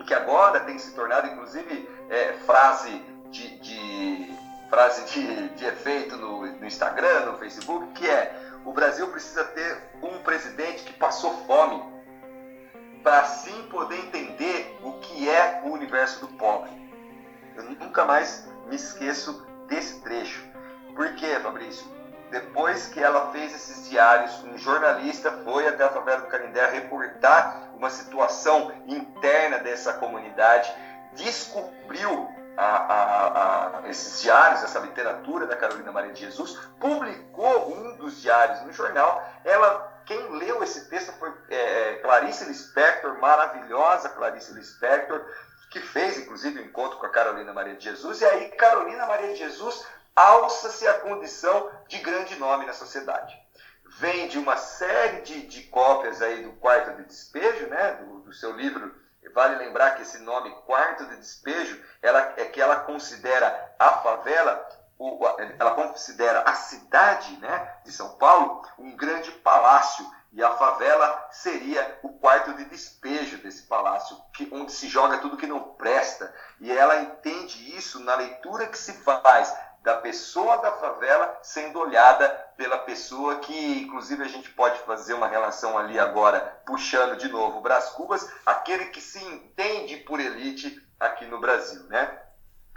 [0.00, 2.90] e que agora tem se tornado inclusive é, frase
[3.30, 4.38] de, de
[4.70, 8.34] frase de, de efeito no, no Instagram, no Facebook, que é
[8.64, 11.82] o Brasil precisa ter um presidente que passou fome
[13.02, 16.70] para assim poder entender o que é o universo do pobre.
[17.56, 20.42] Eu nunca mais me esqueço desse trecho.
[20.94, 21.86] Por quê, Fabrício?
[22.32, 27.68] Depois que ela fez esses diários, um jornalista foi até a favela do Canindé reportar
[27.76, 30.72] uma situação interna dessa comunidade,
[31.12, 37.96] descobriu a, a, a, esses diários, essa literatura da Carolina Maria de Jesus, publicou um
[37.96, 39.22] dos diários no jornal.
[39.44, 45.22] Ela, quem leu esse texto foi é, é Clarice Lispector, maravilhosa Clarice Lispector,
[45.70, 48.22] que fez inclusive um encontro com a Carolina Maria de Jesus.
[48.22, 53.36] E aí Carolina Maria de Jesus alça-se a condição de grande nome na sociedade.
[53.98, 58.52] Vende uma série de, de cópias aí do Quarto de Despejo, né, do, do seu
[58.52, 59.02] livro
[59.32, 64.68] Vale lembrar que esse nome quarto de despejo ela, é que ela considera a favela,
[65.58, 70.06] ela considera a cidade né, de São Paulo um grande palácio.
[70.34, 75.36] E a favela seria o quarto de despejo desse palácio, que, onde se joga tudo
[75.36, 76.34] que não presta.
[76.58, 82.28] E ela entende isso na leitura que se faz da pessoa da favela sendo olhada
[82.56, 87.58] pela pessoa que, inclusive, a gente pode fazer uma relação ali agora, puxando de novo
[87.58, 92.20] o Brás Cubas, aquele que se entende por elite aqui no Brasil, né?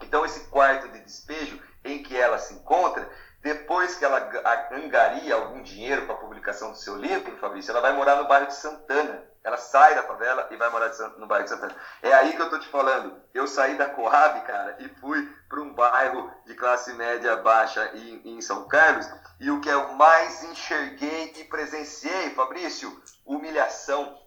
[0.02, 3.08] Então, esse quarto de despejo em que ela se encontra,
[3.42, 4.28] depois que ela
[4.72, 8.48] angaria algum dinheiro para a publicação do seu livro, Fabrício, ela vai morar no bairro
[8.48, 11.76] de Santana, ela sai da favela e vai morar no bairro de Santana.
[12.02, 13.22] É aí que eu tô te falando.
[13.32, 15.32] Eu saí da Coab, cara, e fui
[15.90, 19.08] bairro de classe média baixa em, em São Carlos.
[19.40, 24.20] E o que eu mais enxerguei e presenciei, Fabrício, humilhação.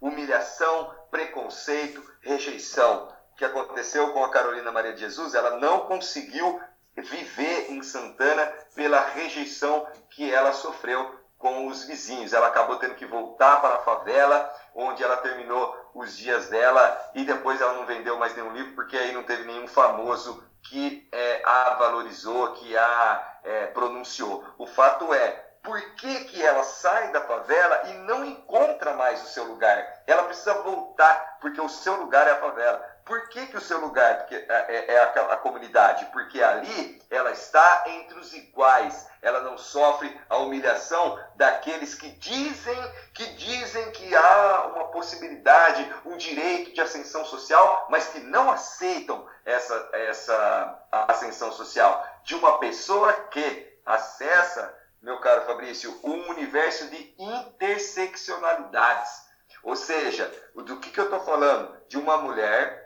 [0.00, 3.08] Humilhação, preconceito, rejeição.
[3.32, 6.60] O que aconteceu com a Carolina Maria de Jesus, ela não conseguiu
[6.96, 12.32] viver em Santana pela rejeição que ela sofreu com os vizinhos.
[12.32, 17.24] Ela acabou tendo que voltar para a favela, onde ela terminou os dias dela e
[17.24, 21.42] depois ela não vendeu mais nenhum livro, porque aí não teve nenhum famoso que é,
[21.44, 24.44] a valorizou, que a é, pronunciou.
[24.58, 25.28] O fato é,
[25.62, 30.02] por que, que ela sai da favela e não encontra mais o seu lugar?
[30.06, 32.95] Ela precisa voltar, porque o seu lugar é a favela.
[33.06, 36.06] Por que, que o seu lugar porque é, é, é a, a, comunidade?
[36.06, 39.06] Porque ali ela está entre os iguais.
[39.22, 42.76] Ela não sofre a humilhação daqueles que dizem
[43.14, 49.24] que dizem que há uma possibilidade, um direito de ascensão social, mas que não aceitam
[49.44, 57.14] essa, essa ascensão social de uma pessoa que acessa, meu caro Fabrício, um universo de
[57.16, 59.24] interseccionalidades.
[59.62, 61.76] Ou seja, do que, que eu estou falando?
[61.88, 62.85] De uma mulher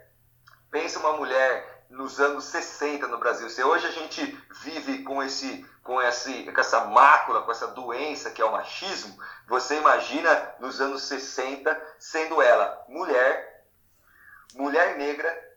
[0.70, 3.50] Pensa uma mulher nos anos 60 no Brasil.
[3.50, 4.24] Se hoje a gente
[4.62, 9.18] vive com esse com, esse, com essa mácula, com essa doença que é o machismo,
[9.48, 13.64] você imagina nos anos 60 sendo ela mulher,
[14.54, 15.56] mulher negra,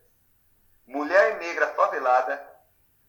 [0.86, 2.44] mulher negra favelada,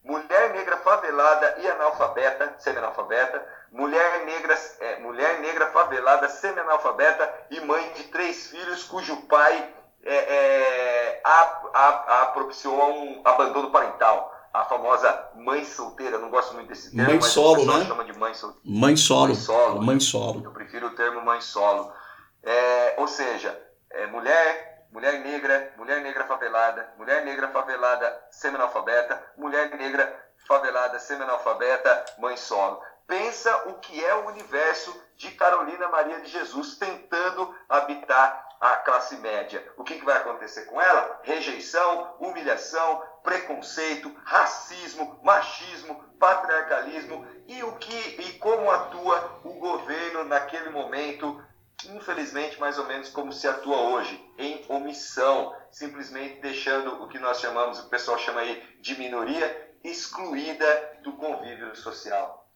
[0.04, 7.92] mulher negra favelada e analfabeta, semi-analfabeta, mulher negra, é, mulher negra favelada, semi-analfabeta e mãe
[7.94, 9.74] de três filhos cujo pai
[10.06, 14.32] é, é, a, a, a propiciou um abandono parental.
[14.54, 17.86] A famosa mãe solteira, não gosto muito desse termo, mãe mas solo, né?
[17.86, 18.62] chama de mãe solteira.
[18.66, 19.28] Mãe solo.
[19.28, 19.82] Mãe solo.
[19.82, 20.42] Mãe solo.
[20.46, 21.92] Eu prefiro o termo mãe solo.
[22.42, 29.76] É, ou seja, é, mulher, mulher negra, mulher negra favelada, mulher negra favelada semi-analfabeta, mulher
[29.76, 32.82] negra favelada semi-analfabeta, mãe solo.
[33.08, 39.16] Pensa o que é o universo de Carolina Maria de Jesus tentando habitar a classe
[39.18, 39.64] média.
[39.78, 41.20] O que, que vai acontecer com ela?
[41.24, 50.70] Rejeição, humilhação, preconceito, racismo, machismo, patriarcalismo e o que e como atua o governo naquele
[50.70, 51.42] momento,
[51.90, 57.40] infelizmente mais ou menos como se atua hoje, em omissão, simplesmente deixando o que nós
[57.40, 60.66] chamamos, o pessoal chama aí de minoria, excluída
[61.04, 62.50] do convívio social.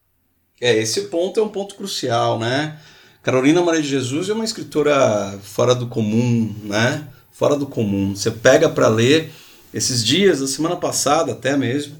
[0.62, 2.80] É, esse ponto é um ponto crucial, né?
[3.22, 7.08] Carolina Maria de Jesus é uma escritora fora do comum, né?
[7.32, 8.16] Fora do comum.
[8.16, 9.32] Você pega para ler
[9.74, 11.96] esses dias, da semana passada até mesmo,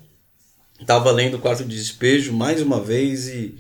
[0.80, 3.56] estava lendo o Quarto de Despejo mais uma vez e,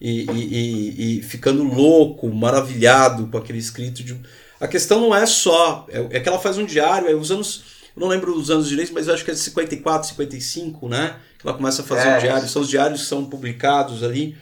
[0.00, 4.02] e, e, e, ficando louco, maravilhado com aquele escrito.
[4.02, 4.18] De...
[4.60, 7.64] A questão não é só, é, é que ela faz um diário, é os anos,
[7.96, 11.16] eu não lembro os anos direitos, mas eu acho que é de 54, 55, né?
[11.38, 14.36] Que ela começa a fazer é, um diário, são os diários que são publicados ali.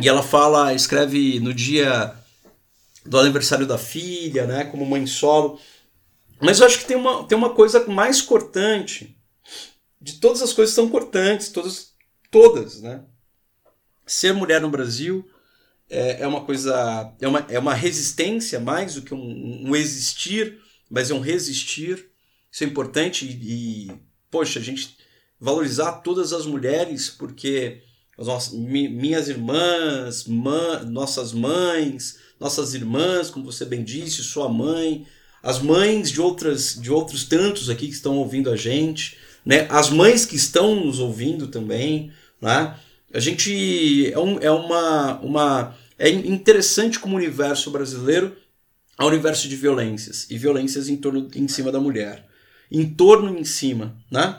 [0.00, 2.14] E ela fala, escreve no dia
[3.04, 5.60] do aniversário da filha, né, como mãe solo.
[6.40, 9.16] Mas eu acho que tem uma, tem uma coisa mais cortante.
[10.00, 11.92] De todas as coisas são cortantes, todas,
[12.30, 13.04] todas, né?
[14.04, 15.28] Ser mulher no Brasil
[15.88, 20.58] é, é uma coisa, é uma, é uma resistência mais do que um, um existir,
[20.90, 22.10] mas é um resistir.
[22.50, 24.96] Isso é importante e, e, poxa, a gente
[25.38, 27.82] valorizar todas as mulheres, porque
[28.18, 35.06] nossas, minhas irmãs, nossas mães, nossas irmãs, como você bem disse, sua mãe,
[35.42, 39.66] as mães de outras de outros tantos aqui que estão ouvindo a gente, né?
[39.70, 42.76] As mães que estão nos ouvindo também, né?
[43.12, 48.36] A gente é, um, é uma uma é interessante como o universo brasileiro
[48.98, 52.26] é um universo de violências e violências em torno em cima da mulher,
[52.70, 54.38] em torno em cima, né?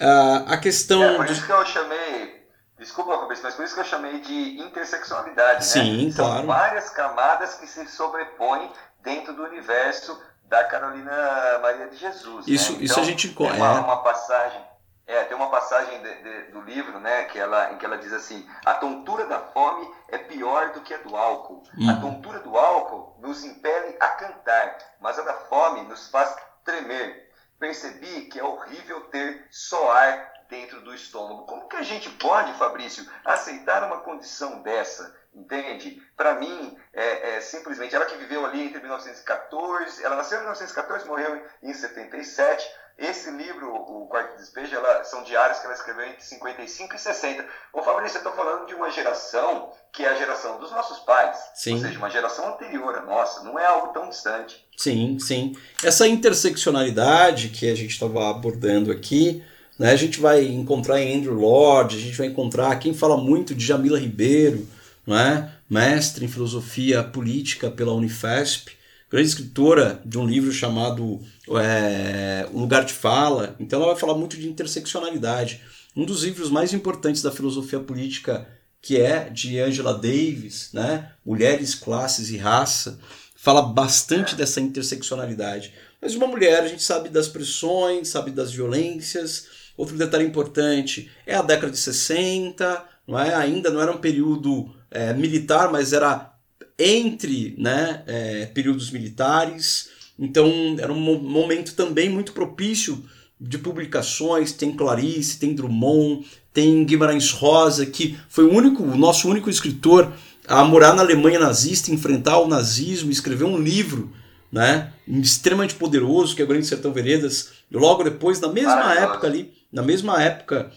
[0.00, 2.41] Uh, a questão é, por isso que eu chamei
[2.82, 5.60] Desculpa, Fabrício, mas por isso que eu chamei de interseccionalidade, né?
[5.60, 6.46] Sim, São claro.
[6.48, 12.46] várias camadas que se sobrepõem dentro do universo da Carolina Maria de Jesus.
[12.48, 12.78] Isso, né?
[12.78, 13.80] então, isso a gente tem uma, é.
[13.80, 14.60] uma passagem.
[15.06, 18.12] É, tem uma passagem de, de, do livro, né, que ela, em que ela diz
[18.12, 21.62] assim: a tontura da fome é pior do que a do álcool.
[21.78, 21.88] Hum.
[21.88, 27.30] A tontura do álcool nos impele a cantar, mas a da fome nos faz tremer.
[27.58, 31.46] Percebi que é horrível ter só ar dentro do estômago.
[31.46, 35.16] Como que a gente pode, Fabrício, aceitar uma condição dessa?
[35.34, 36.02] Entende?
[36.14, 41.08] Para mim, é, é, simplesmente ela que viveu ali entre 1914, ela nasceu em 1914,
[41.08, 42.70] morreu em 77.
[42.98, 47.46] Esse livro, o Quarto Despejo, ela, são diários que ela escreveu entre 55 e 60.
[47.72, 51.38] Ô Fabrício, eu estou falando de uma geração que é a geração dos nossos pais.
[51.54, 51.76] Sim.
[51.76, 54.62] Ou seja, uma geração anterior à nossa, não é algo tão distante.
[54.76, 55.56] Sim, sim.
[55.82, 59.42] Essa interseccionalidade que a gente estava abordando aqui,
[59.78, 59.90] né?
[59.90, 63.64] A gente vai encontrar em Andrew Lord, a gente vai encontrar quem fala muito de
[63.64, 64.66] Jamila Ribeiro,
[65.06, 65.52] não é?
[65.72, 68.72] mestre em filosofia política pela Unifesp,
[69.10, 71.18] grande escritora de um livro chamado
[71.58, 73.56] é, Um Lugar de Fala.
[73.58, 75.62] Então ela vai falar muito de interseccionalidade.
[75.96, 78.46] Um dos livros mais importantes da filosofia política,
[78.82, 81.12] que é de Angela Davis, né?
[81.24, 82.98] Mulheres, Classes e Raça,
[83.34, 85.72] fala bastante dessa interseccionalidade.
[86.00, 89.46] Mas uma mulher, a gente sabe das pressões, sabe das violências,
[89.82, 93.34] Outro detalhe importante é a década de 60, não é?
[93.34, 96.34] ainda não era um período é, militar, mas era
[96.78, 99.88] entre né, é, períodos militares.
[100.16, 103.04] Então era um momento também muito propício
[103.40, 104.52] de publicações.
[104.52, 110.12] Tem Clarice, tem Drummond, tem Guimarães Rosa, que foi o único, o nosso único escritor
[110.46, 114.12] a morar na Alemanha nazista, enfrentar o nazismo, escrever um livro
[114.52, 117.50] né, extremamente poderoso, que é o Grande Sertão Veredas.
[117.68, 120.70] Logo depois, na mesma época ali, na mesma época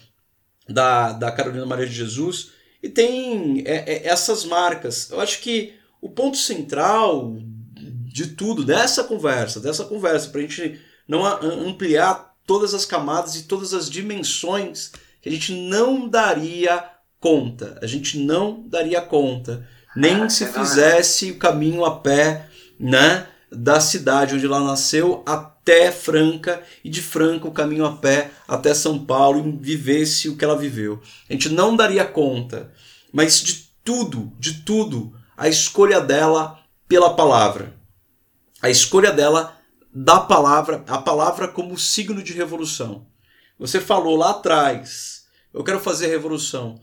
[0.68, 2.50] da, da Carolina Maria de Jesus,
[2.82, 5.10] e tem é, é, essas marcas.
[5.10, 7.36] Eu acho que o ponto central
[7.74, 13.44] de tudo, dessa conversa, dessa conversa, para a gente não ampliar todas as camadas e
[13.44, 16.84] todas as dimensões que a gente não daria
[17.20, 17.78] conta.
[17.82, 19.68] A gente não daria conta.
[19.94, 23.26] Nem se fizesse o caminho a pé, né?
[23.50, 25.55] Da cidade onde ela nasceu até
[25.90, 30.44] Franca e de Franca o caminho a pé até São Paulo e vivesse o que
[30.44, 31.02] ela viveu.
[31.28, 32.72] A gente não daria conta,
[33.12, 36.58] mas de tudo, de tudo, a escolha dela
[36.88, 37.74] pela palavra.
[38.62, 39.56] A escolha dela
[39.92, 43.06] da palavra, a palavra como signo de revolução.
[43.58, 46.80] Você falou lá atrás, eu quero fazer revolução.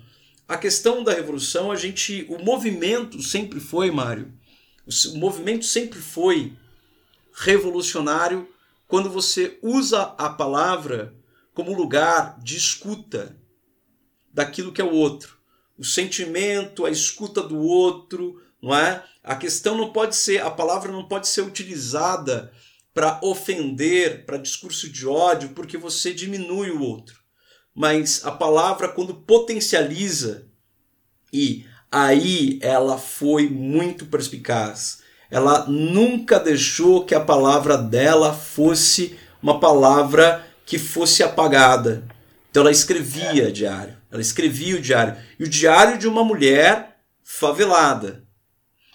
[0.47, 4.33] A questão da revolução, a gente, o movimento sempre foi, Mário,
[5.13, 6.53] o movimento sempre foi
[7.33, 8.47] revolucionário
[8.87, 11.15] quando você usa a palavra
[11.53, 13.37] como lugar de escuta
[14.33, 15.37] daquilo que é o outro.
[15.77, 19.03] O sentimento, a escuta do outro, não é?
[19.23, 22.51] A questão não pode ser, a palavra não pode ser utilizada
[22.93, 27.19] para ofender, para discurso de ódio, porque você diminui o outro.
[27.73, 30.47] Mas a palavra, quando potencializa,
[31.31, 35.02] e aí ela foi muito perspicaz
[35.33, 42.03] ela nunca deixou que a palavra dela fosse uma palavra que fosse apagada.
[42.51, 45.17] Então ela escrevia diário, ela escrevia o diário.
[45.39, 48.23] E o diário de uma mulher favelada.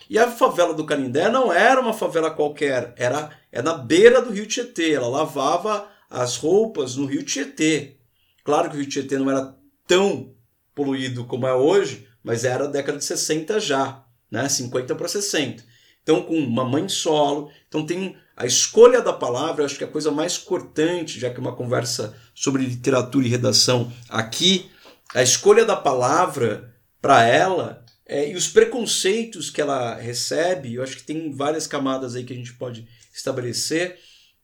[0.09, 4.31] E a favela do Canindé não era uma favela qualquer, era é na beira do
[4.31, 4.93] rio Tietê.
[4.93, 7.97] Ela lavava as roupas no rio Tietê.
[8.45, 9.57] Claro que o rio Tietê não era
[9.89, 10.33] tão
[10.73, 14.49] poluído como é hoje, mas era década de 60 já, né?
[14.49, 15.67] 50 para 60
[16.09, 17.51] então com uma mãe solo.
[17.69, 21.37] Então tem a escolha da palavra, acho que é a coisa mais cortante, já que
[21.37, 24.71] é uma conversa sobre literatura e redação aqui,
[25.15, 30.97] a escolha da palavra para ela é, e os preconceitos que ela recebe, eu acho
[30.97, 33.99] que tem várias camadas aí que a gente pode estabelecer,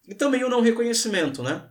[0.07, 1.67] e também o não reconhecimento, né?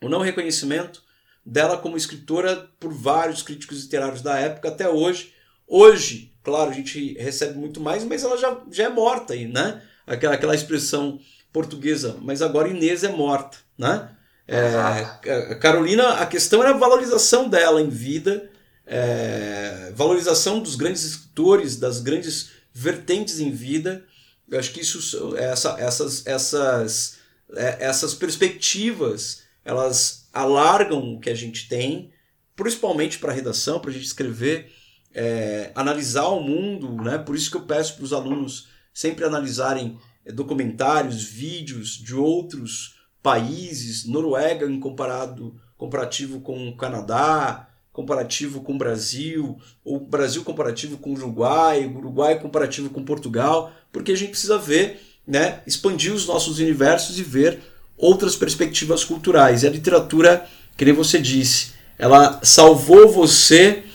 [0.00, 1.02] O não reconhecimento
[1.44, 5.34] dela como escritora por vários críticos literários da época até hoje.
[5.66, 9.82] Hoje, Claro, a gente recebe muito mais, mas ela já, já é morta aí, né?
[10.06, 11.18] Aquela, aquela expressão
[11.52, 14.10] portuguesa, mas agora Inês é morta, né?
[14.46, 18.48] É, a Carolina, a questão era a valorização dela em vida,
[18.86, 24.04] é, valorização dos grandes escritores, das grandes vertentes em vida.
[24.48, 27.16] Eu acho que isso, essa, essas, essas,
[27.56, 32.12] é, essas perspectivas, elas alargam o que a gente tem,
[32.54, 34.75] principalmente para a redação, para a gente escrever,
[35.16, 37.16] é, analisar o mundo, né?
[37.16, 42.96] Por isso que eu peço para os alunos sempre analisarem é, documentários, vídeos de outros
[43.22, 50.98] países, Noruega em comparado, comparativo com o Canadá, comparativo com o Brasil, ou Brasil comparativo
[50.98, 56.26] com o Uruguai, Uruguai comparativo com Portugal, porque a gente precisa ver, né, expandir os
[56.26, 57.62] nossos universos e ver
[57.96, 59.62] outras perspectivas culturais.
[59.62, 60.46] E a literatura,
[60.76, 63.85] que nem você disse, ela salvou você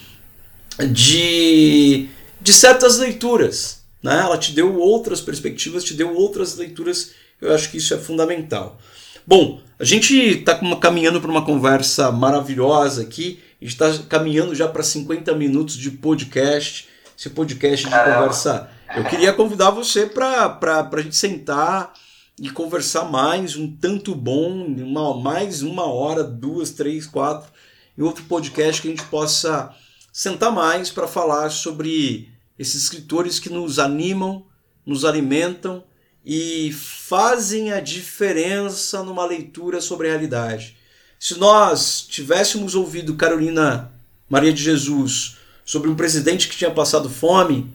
[0.78, 2.08] de,
[2.40, 3.82] de certas leituras.
[4.02, 4.18] Né?
[4.18, 7.12] Ela te deu outras perspectivas, te deu outras leituras.
[7.40, 8.78] Eu acho que isso é fundamental.
[9.26, 13.40] Bom, a gente está caminhando para uma conversa maravilhosa aqui.
[13.60, 16.88] A gente está caminhando já para 50 minutos de podcast.
[17.16, 18.16] Esse podcast de Caramba.
[18.16, 18.68] conversa.
[18.96, 20.58] Eu queria convidar você para
[20.92, 21.92] a gente sentar
[22.38, 27.50] e conversar mais, um tanto bom, uma, mais uma hora, duas, três, quatro,
[27.96, 29.74] em outro podcast que a gente possa
[30.12, 34.44] sentar mais para falar sobre esses escritores que nos animam,
[34.84, 35.82] nos alimentam
[36.24, 40.76] e fazem a diferença numa leitura sobre a realidade.
[41.18, 43.90] Se nós tivéssemos ouvido Carolina
[44.28, 47.72] Maria de Jesus sobre um presidente que tinha passado fome,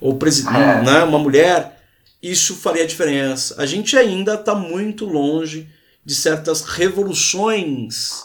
[0.00, 0.82] ou é.
[0.82, 1.82] né, uma mulher,
[2.22, 3.54] isso faria diferença.
[3.58, 5.68] A gente ainda está muito longe
[6.04, 8.24] de certas revoluções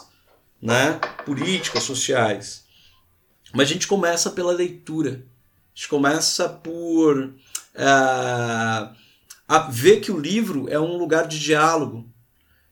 [0.60, 2.65] né, políticas, sociais.
[3.52, 5.24] Mas a gente começa pela leitura.
[5.74, 7.34] A gente começa por
[7.74, 8.94] uh,
[9.70, 12.08] ver que o livro é um lugar de diálogo,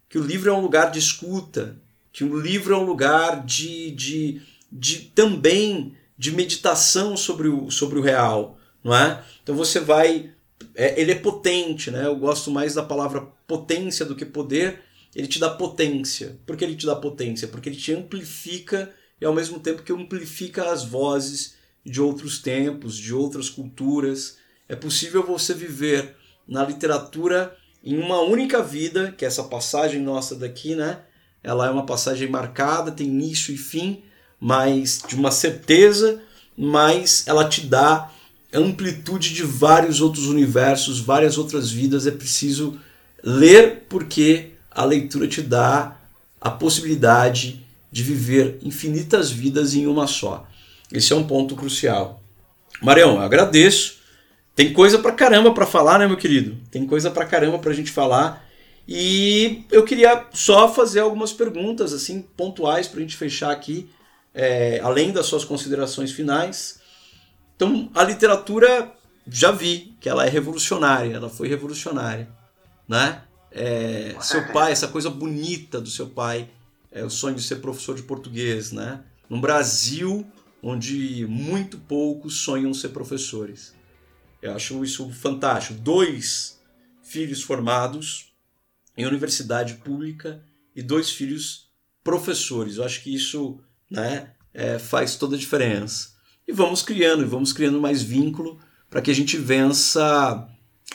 [0.09, 1.77] que o livro é um lugar de escuta,
[2.13, 7.99] que o livro é um lugar de, de, de também de meditação sobre o, sobre
[7.99, 9.23] o real, não é?
[9.43, 10.31] Então você vai,
[10.75, 12.07] é, ele é potente, né?
[12.07, 14.81] Eu gosto mais da palavra potência do que poder.
[15.15, 16.39] Ele te dá potência.
[16.47, 17.49] Por que ele te dá potência?
[17.49, 18.93] Porque ele te amplifica
[19.25, 24.37] e ao mesmo tempo que amplifica as vozes de outros tempos, de outras culturas.
[24.69, 26.15] É possível você viver
[26.47, 31.01] na literatura em uma única vida, que é essa passagem nossa daqui, né?
[31.43, 34.03] Ela é uma passagem marcada, tem início e fim,
[34.39, 36.21] mas de uma certeza,
[36.55, 38.11] mas ela te dá
[38.53, 42.07] amplitude de vários outros universos, várias outras vidas.
[42.07, 42.79] É preciso
[43.23, 45.97] ler porque a leitura te dá
[46.39, 47.64] a possibilidade
[47.95, 50.49] de viver infinitas vidas em uma só.
[50.91, 52.21] Esse é um ponto crucial.
[52.83, 53.99] Marião, agradeço.
[54.53, 56.59] Tem coisa pra caramba para falar, né, meu querido?
[56.73, 58.45] Tem coisa pra caramba pra gente falar.
[58.87, 63.89] E eu queria só fazer algumas perguntas assim pontuais para a gente fechar aqui,
[64.35, 66.81] é, além das suas considerações finais.
[67.55, 68.93] Então, a literatura
[69.25, 72.29] já vi que ela é revolucionária, ela foi revolucionária,
[72.89, 73.23] né?
[73.53, 76.51] É, seu pai, essa coisa bonita do seu pai,
[76.95, 79.03] é, o sonho de ser professor de português, né?
[79.29, 80.25] Num Brasil
[80.63, 83.75] onde muito poucos sonham ser professores.
[84.41, 85.79] Eu acho isso fantástico.
[85.81, 86.61] Dois
[87.03, 88.33] filhos formados
[88.97, 90.43] em universidade pública
[90.75, 91.69] e dois filhos
[92.03, 92.77] professores.
[92.77, 93.59] Eu acho que isso
[93.91, 96.15] né, é, faz toda a diferença.
[96.47, 100.49] E vamos criando, e vamos criando mais vínculo para que a gente vença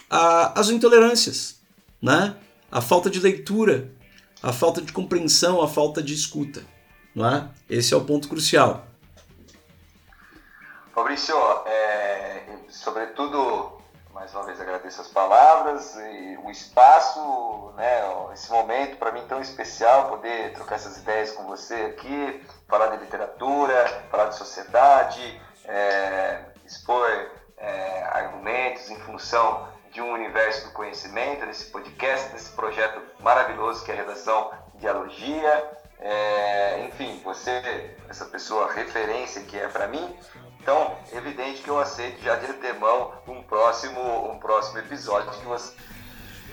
[0.10, 1.60] a, as intolerâncias,
[2.02, 2.36] né?
[2.72, 3.91] a falta de leitura,
[4.42, 6.64] a falta de compreensão, a falta de escuta.
[7.14, 7.50] Não é?
[7.70, 8.86] Esse é o ponto crucial.
[10.94, 11.36] Fabrício,
[11.66, 13.82] é, sobretudo,
[14.14, 18.02] mais uma vez agradeço as palavras e o espaço, né,
[18.34, 23.04] esse momento para mim tão especial, poder trocar essas ideias com você aqui, falar de
[23.04, 27.08] literatura, falar de sociedade, é, expor
[27.58, 33.92] é, argumentos em função de um universo do conhecimento, nesse podcast, nesse projeto maravilhoso que
[33.92, 35.64] é a Redação Dialogia.
[36.00, 40.16] É, enfim, você, essa pessoa referência que é para mim,
[40.62, 44.00] então, evidente que eu aceito já de antemão um próximo,
[44.32, 45.74] um próximo episódio que você.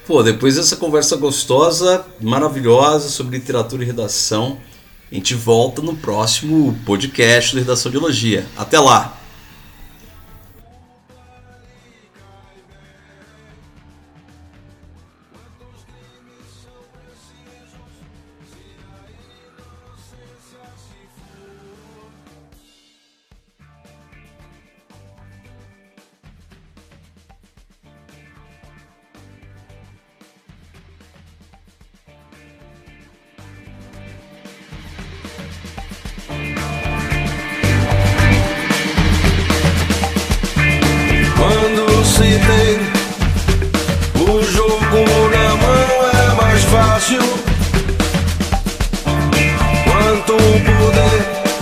[0.07, 4.61] Pô, depois dessa conversa gostosa, maravilhosa sobre literatura e redação,
[5.11, 8.47] a gente volta no próximo podcast do Redação de Elogia.
[8.57, 9.26] Até lá!